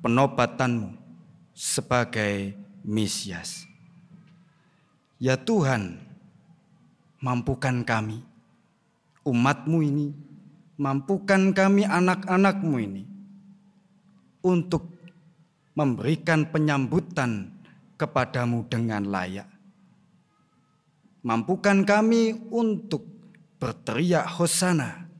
[0.00, 0.96] penobatanmu
[1.52, 2.56] sebagai
[2.86, 3.68] Mesias.
[5.18, 5.98] Ya Tuhan,
[7.18, 8.22] mampukan kami,
[9.26, 10.14] umatmu ini,
[10.78, 13.02] mampukan kami anak-anakmu ini,
[14.42, 14.98] untuk
[15.78, 17.54] memberikan penyambutan
[17.94, 19.46] kepadamu dengan layak.
[21.22, 23.02] Mampukan kami untuk
[23.58, 25.10] berteriak hosana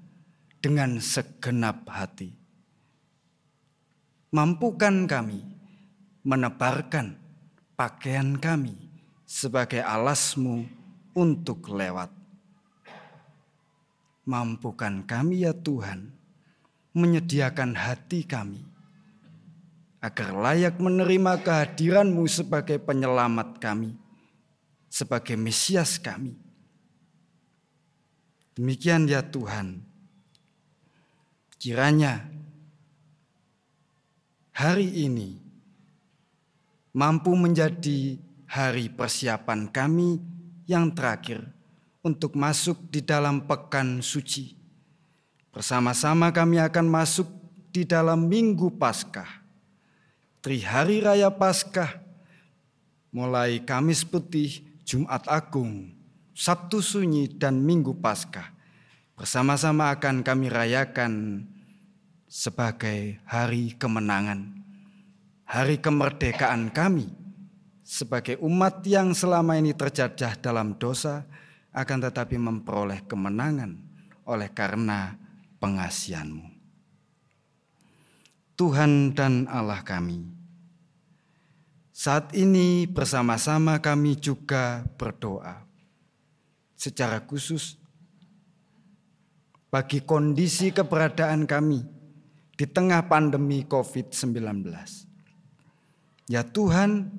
[0.62, 2.34] dengan segenap hati.
[4.30, 5.40] Mampukan kami
[6.22, 7.16] menebarkan
[7.74, 8.76] pakaian kami
[9.24, 10.68] sebagai alasmu
[11.16, 12.12] untuk lewat.
[14.28, 16.12] Mampukan kami ya Tuhan
[16.92, 18.67] menyediakan hati kami
[19.98, 23.98] agar layak menerima kehadiranmu sebagai penyelamat kami,
[24.86, 26.38] sebagai Mesias kami.
[28.54, 29.82] Demikian ya Tuhan,
[31.58, 32.26] kiranya
[34.54, 35.38] hari ini
[36.94, 38.18] mampu menjadi
[38.50, 40.18] hari persiapan kami
[40.66, 41.42] yang terakhir
[42.02, 44.58] untuk masuk di dalam pekan suci.
[45.54, 47.26] Bersama-sama kami akan masuk
[47.70, 49.37] di dalam minggu Paskah
[50.48, 52.00] Trihari Raya Paskah,
[53.12, 55.92] mulai Kamis Putih, Jumat Agung,
[56.32, 58.48] Sabtu Sunyi, dan Minggu Paskah,
[59.12, 61.44] bersama-sama akan kami rayakan
[62.24, 64.64] sebagai hari kemenangan,
[65.44, 67.12] hari kemerdekaan kami
[67.84, 71.28] sebagai umat yang selama ini terjajah dalam dosa,
[71.76, 73.76] akan tetapi memperoleh kemenangan
[74.24, 75.12] oleh karena
[75.60, 76.56] pengasihanmu.
[78.56, 80.37] Tuhan dan Allah kami.
[81.98, 85.66] Saat ini bersama-sama kami juga berdoa
[86.78, 87.74] secara khusus
[89.66, 91.82] bagi kondisi keberadaan kami
[92.54, 94.62] di tengah pandemi COVID-19.
[96.30, 97.10] Ya Tuhan,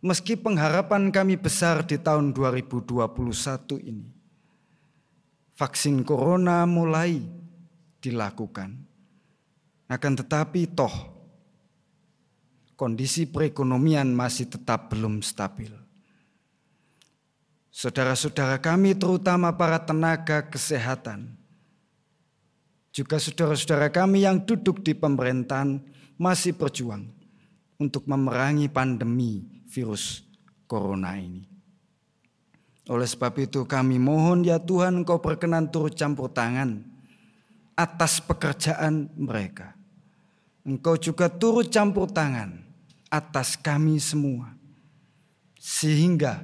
[0.00, 2.96] meski pengharapan kami besar di tahun 2021
[3.84, 4.08] ini,
[5.52, 7.20] vaksin corona mulai
[8.00, 8.72] dilakukan
[9.92, 11.13] akan tetapi toh
[12.84, 15.72] kondisi perekonomian masih tetap belum stabil.
[17.72, 21.32] Saudara-saudara kami terutama para tenaga kesehatan,
[22.92, 25.80] juga saudara-saudara kami yang duduk di pemerintahan
[26.20, 27.08] masih berjuang
[27.80, 30.20] untuk memerangi pandemi virus
[30.68, 31.48] corona ini.
[32.92, 36.84] Oleh sebab itu kami mohon ya Tuhan kau berkenan turut campur tangan
[37.80, 39.72] atas pekerjaan mereka.
[40.68, 42.63] Engkau juga turut campur tangan
[43.14, 44.50] atas kami semua.
[45.54, 46.42] Sehingga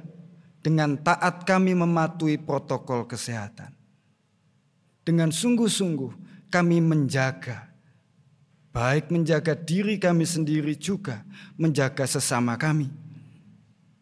[0.63, 3.75] dengan taat kami mematuhi protokol kesehatan.
[5.03, 7.67] Dengan sungguh-sungguh kami menjaga,
[8.71, 11.27] baik menjaga diri kami sendiri juga
[11.59, 12.87] menjaga sesama kami.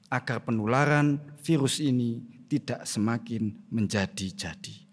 [0.09, 4.89] Agar penularan virus ini tidak semakin menjadi-jadi.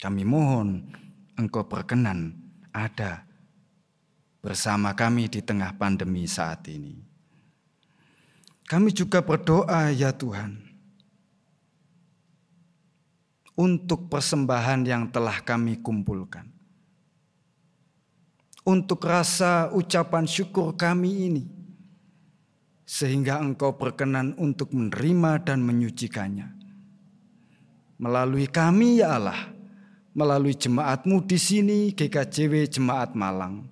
[0.00, 0.90] Kami mohon
[1.38, 2.34] engkau berkenan
[2.74, 3.29] ada
[4.40, 6.96] bersama kami di tengah pandemi saat ini.
[8.64, 10.56] Kami juga berdoa ya Tuhan
[13.60, 16.48] untuk persembahan yang telah kami kumpulkan.
[18.60, 21.44] Untuk rasa ucapan syukur kami ini
[22.90, 26.50] sehingga engkau berkenan untuk menerima dan menyucikannya.
[28.02, 29.54] Melalui kami ya Allah,
[30.10, 33.69] melalui jemaatmu di sini GKJW Jemaat Malang.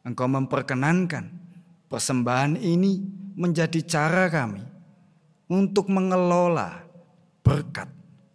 [0.00, 1.28] Engkau memperkenankan
[1.92, 3.04] persembahan ini
[3.36, 4.64] menjadi cara kami
[5.50, 6.80] untuk mengelola
[7.44, 7.90] berkat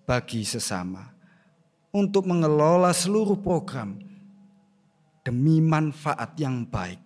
[0.05, 1.09] bagi sesama,
[1.89, 3.97] untuk mengelola seluruh program
[5.26, 7.01] demi manfaat yang baik,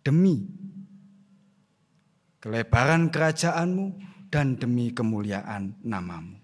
[0.00, 0.48] demi
[2.40, 3.86] kelebaran kerajaanmu
[4.32, 6.40] dan demi kemuliaan namamu.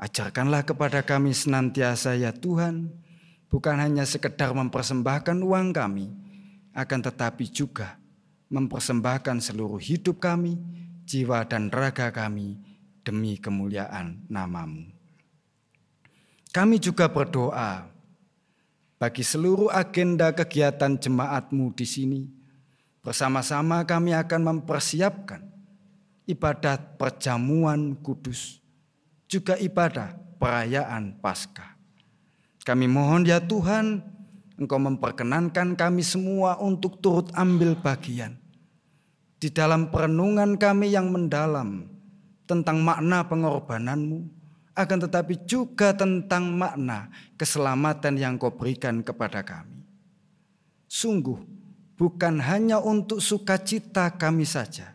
[0.00, 2.88] Ajarkanlah kepada kami senantiasa ya Tuhan,
[3.50, 6.08] bukan hanya sekedar mempersembahkan uang kami,
[6.70, 7.98] akan tetapi juga
[8.48, 10.56] mempersembahkan seluruh hidup kami,
[11.02, 12.56] jiwa dan raga kami
[13.02, 14.86] demi kemuliaan namamu.
[16.50, 17.86] Kami juga berdoa
[18.98, 22.22] bagi seluruh agenda kegiatan jemaatmu di sini.
[23.00, 25.40] Bersama-sama kami akan mempersiapkan
[26.28, 28.60] ibadat perjamuan kudus
[29.24, 31.79] juga ibadah perayaan Paskah.
[32.70, 33.98] Kami mohon ya Tuhan,
[34.54, 38.38] Engkau memperkenankan kami semua untuk turut ambil bagian
[39.42, 41.90] di dalam perenungan kami yang mendalam
[42.46, 44.22] tentang makna pengorbananmu
[44.78, 49.82] akan tetapi juga tentang makna keselamatan yang kau berikan kepada kami.
[50.86, 51.42] Sungguh,
[51.98, 54.94] bukan hanya untuk sukacita kami saja,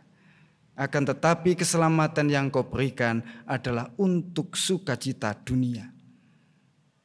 [0.80, 5.95] akan tetapi keselamatan yang kau berikan adalah untuk sukacita dunia.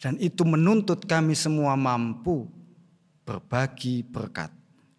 [0.01, 2.49] Dan itu menuntut kami semua mampu
[3.21, 4.49] berbagi berkat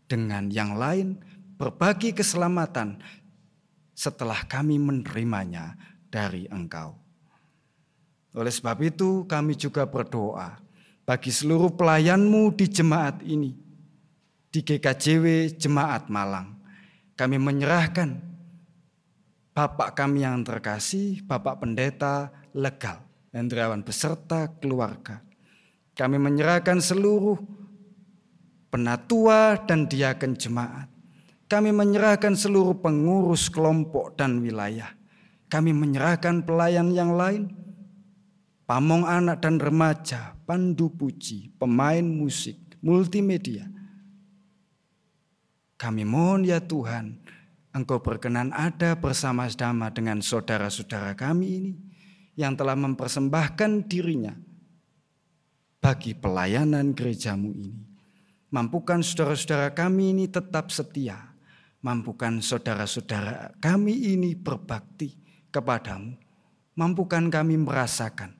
[0.06, 1.18] dengan yang lain,
[1.58, 3.02] berbagi keselamatan
[3.98, 5.74] setelah kami menerimanya
[6.06, 6.94] dari Engkau.
[8.32, 10.56] Oleh sebab itu kami juga berdoa
[11.02, 13.52] bagi seluruh pelayanmu di jemaat ini,
[14.48, 16.62] di GKJW Jemaat Malang.
[17.18, 18.32] Kami menyerahkan
[19.52, 25.24] Bapak kami yang terkasih, Bapak Pendeta Legal, Hendrawan beserta keluarga.
[25.96, 27.40] Kami menyerahkan seluruh
[28.68, 30.88] penatua dan diaken jemaat.
[31.48, 34.88] Kami menyerahkan seluruh pengurus kelompok dan wilayah.
[35.48, 37.52] Kami menyerahkan pelayan yang lain,
[38.64, 43.68] pamong anak dan remaja, pandu puji, pemain musik, multimedia.
[45.76, 47.20] Kami mohon ya Tuhan,
[47.72, 51.72] Engkau berkenan ada bersama-sama dengan saudara-saudara kami ini
[52.36, 54.32] yang telah mempersembahkan dirinya
[55.82, 57.82] bagi pelayanan gerejamu ini.
[58.52, 61.32] Mampukan saudara-saudara kami ini tetap setia.
[61.82, 65.18] Mampukan saudara-saudara kami ini berbakti
[65.50, 66.14] kepadamu.
[66.78, 68.32] Mampukan kami merasakan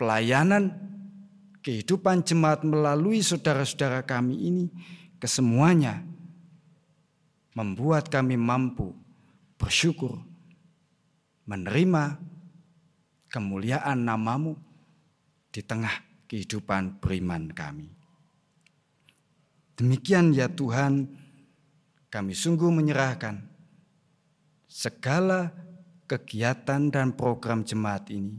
[0.00, 0.72] pelayanan
[1.60, 4.64] kehidupan jemaat melalui saudara-saudara kami ini
[5.20, 6.00] kesemuanya
[7.52, 8.96] membuat kami mampu
[9.60, 10.24] bersyukur,
[11.44, 12.16] menerima
[13.30, 14.58] kemuliaan namamu
[15.54, 17.88] di tengah kehidupan beriman kami.
[19.78, 21.08] Demikian ya Tuhan,
[22.10, 23.40] kami sungguh menyerahkan
[24.66, 25.54] segala
[26.10, 28.34] kegiatan dan program jemaat ini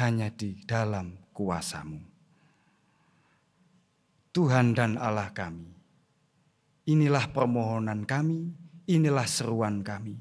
[0.00, 2.00] hanya di dalam kuasamu.
[4.32, 5.68] Tuhan dan Allah kami,
[6.88, 8.48] inilah permohonan kami,
[8.88, 10.16] inilah seruan kami.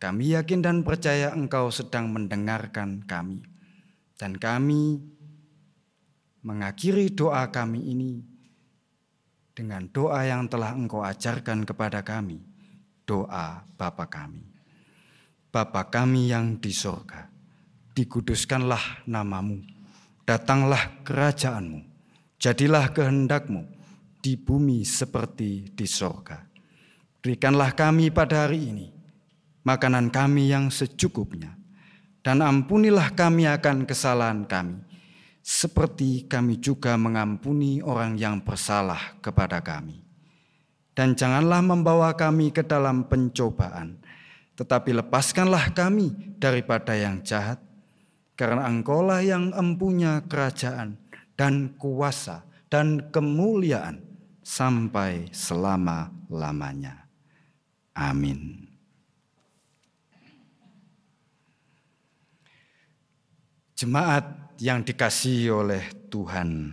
[0.00, 3.44] Kami yakin dan percaya engkau sedang mendengarkan kami.
[4.16, 4.96] Dan kami
[6.40, 8.24] mengakhiri doa kami ini
[9.52, 12.40] dengan doa yang telah engkau ajarkan kepada kami.
[13.04, 14.40] Doa Bapa kami.
[15.52, 17.28] Bapa kami yang di sorga
[17.92, 19.60] dikuduskanlah namamu,
[20.24, 21.84] datanglah kerajaanmu,
[22.40, 23.68] jadilah kehendakmu
[24.24, 26.40] di bumi seperti di sorga.
[27.20, 28.99] Berikanlah kami pada hari ini
[29.70, 31.54] makanan kami yang secukupnya,
[32.26, 34.82] dan ampunilah kami akan kesalahan kami,
[35.46, 40.02] seperti kami juga mengampuni orang yang bersalah kepada kami.
[40.90, 44.02] Dan janganlah membawa kami ke dalam pencobaan,
[44.58, 47.62] tetapi lepaskanlah kami daripada yang jahat,
[48.34, 50.98] karena engkaulah yang empunya kerajaan
[51.38, 54.02] dan kuasa dan kemuliaan
[54.42, 57.06] sampai selama-lamanya.
[57.94, 58.69] Amin.
[63.80, 65.80] Jemaat yang dikasihi oleh
[66.12, 66.68] Tuhan,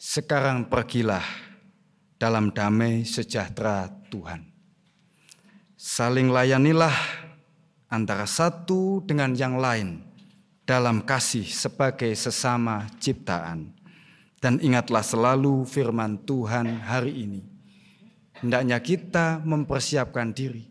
[0.00, 1.20] sekarang pergilah
[2.16, 4.48] dalam damai sejahtera Tuhan.
[5.76, 6.96] Saling layanilah
[7.92, 10.00] antara satu dengan yang lain
[10.64, 13.76] dalam kasih sebagai sesama ciptaan.
[14.40, 17.44] Dan ingatlah selalu firman Tuhan hari ini.
[18.40, 20.64] Hendaknya kita mempersiapkan diri.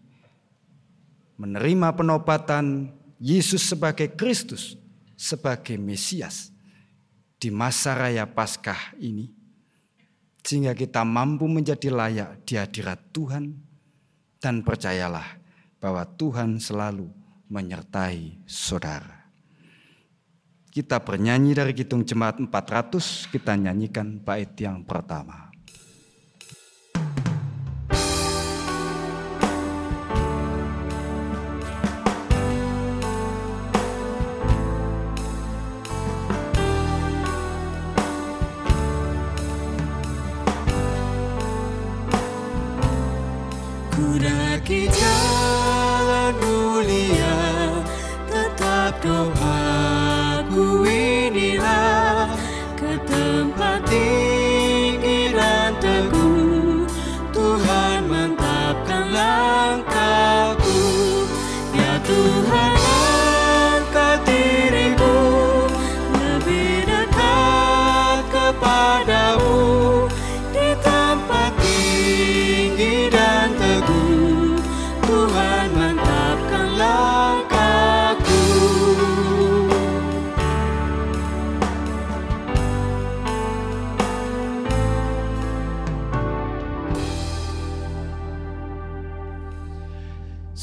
[1.38, 4.76] Menerima penobatan Yesus sebagai Kristus,
[5.16, 6.52] sebagai Mesias
[7.40, 9.32] di masa raya Paskah ini.
[10.44, 13.56] Sehingga kita mampu menjadi layak di hadirat Tuhan
[14.44, 15.40] dan percayalah
[15.80, 17.08] bahwa Tuhan selalu
[17.48, 19.24] menyertai saudara.
[20.68, 25.53] Kita bernyanyi dari Kitung Jemaat 400, kita nyanyikan bait yang pertama.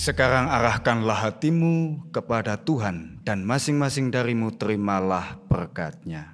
[0.01, 6.33] Sekarang arahkanlah hatimu kepada Tuhan dan masing-masing darimu terimalah berkatnya.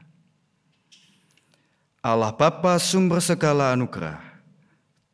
[1.98, 4.22] Allah Bapa sumber segala anugerah,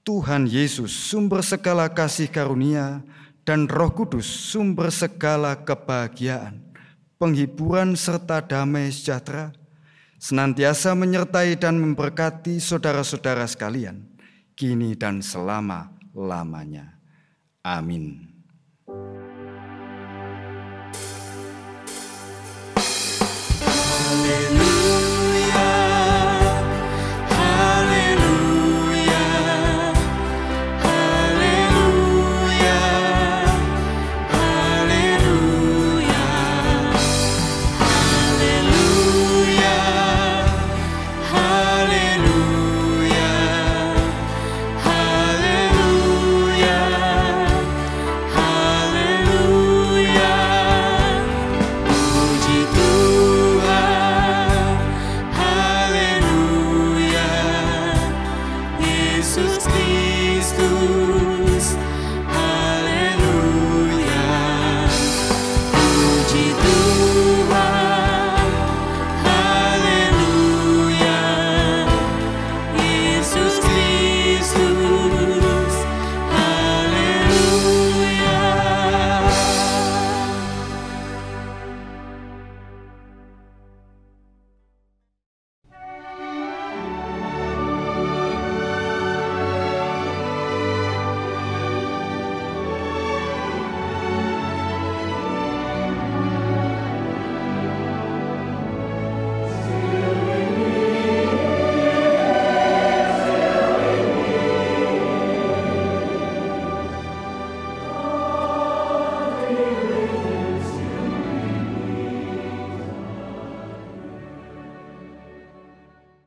[0.05, 3.01] Tuhan Yesus sumber segala kasih karunia,
[3.49, 6.61] dan Roh Kudus sumber segala kebahagiaan,
[7.17, 9.57] penghiburan serta damai sejahtera,
[10.21, 14.13] senantiasa menyertai dan memberkati saudara-saudara sekalian,
[14.53, 17.01] kini dan selama-lamanya.
[17.65, 18.32] Amin.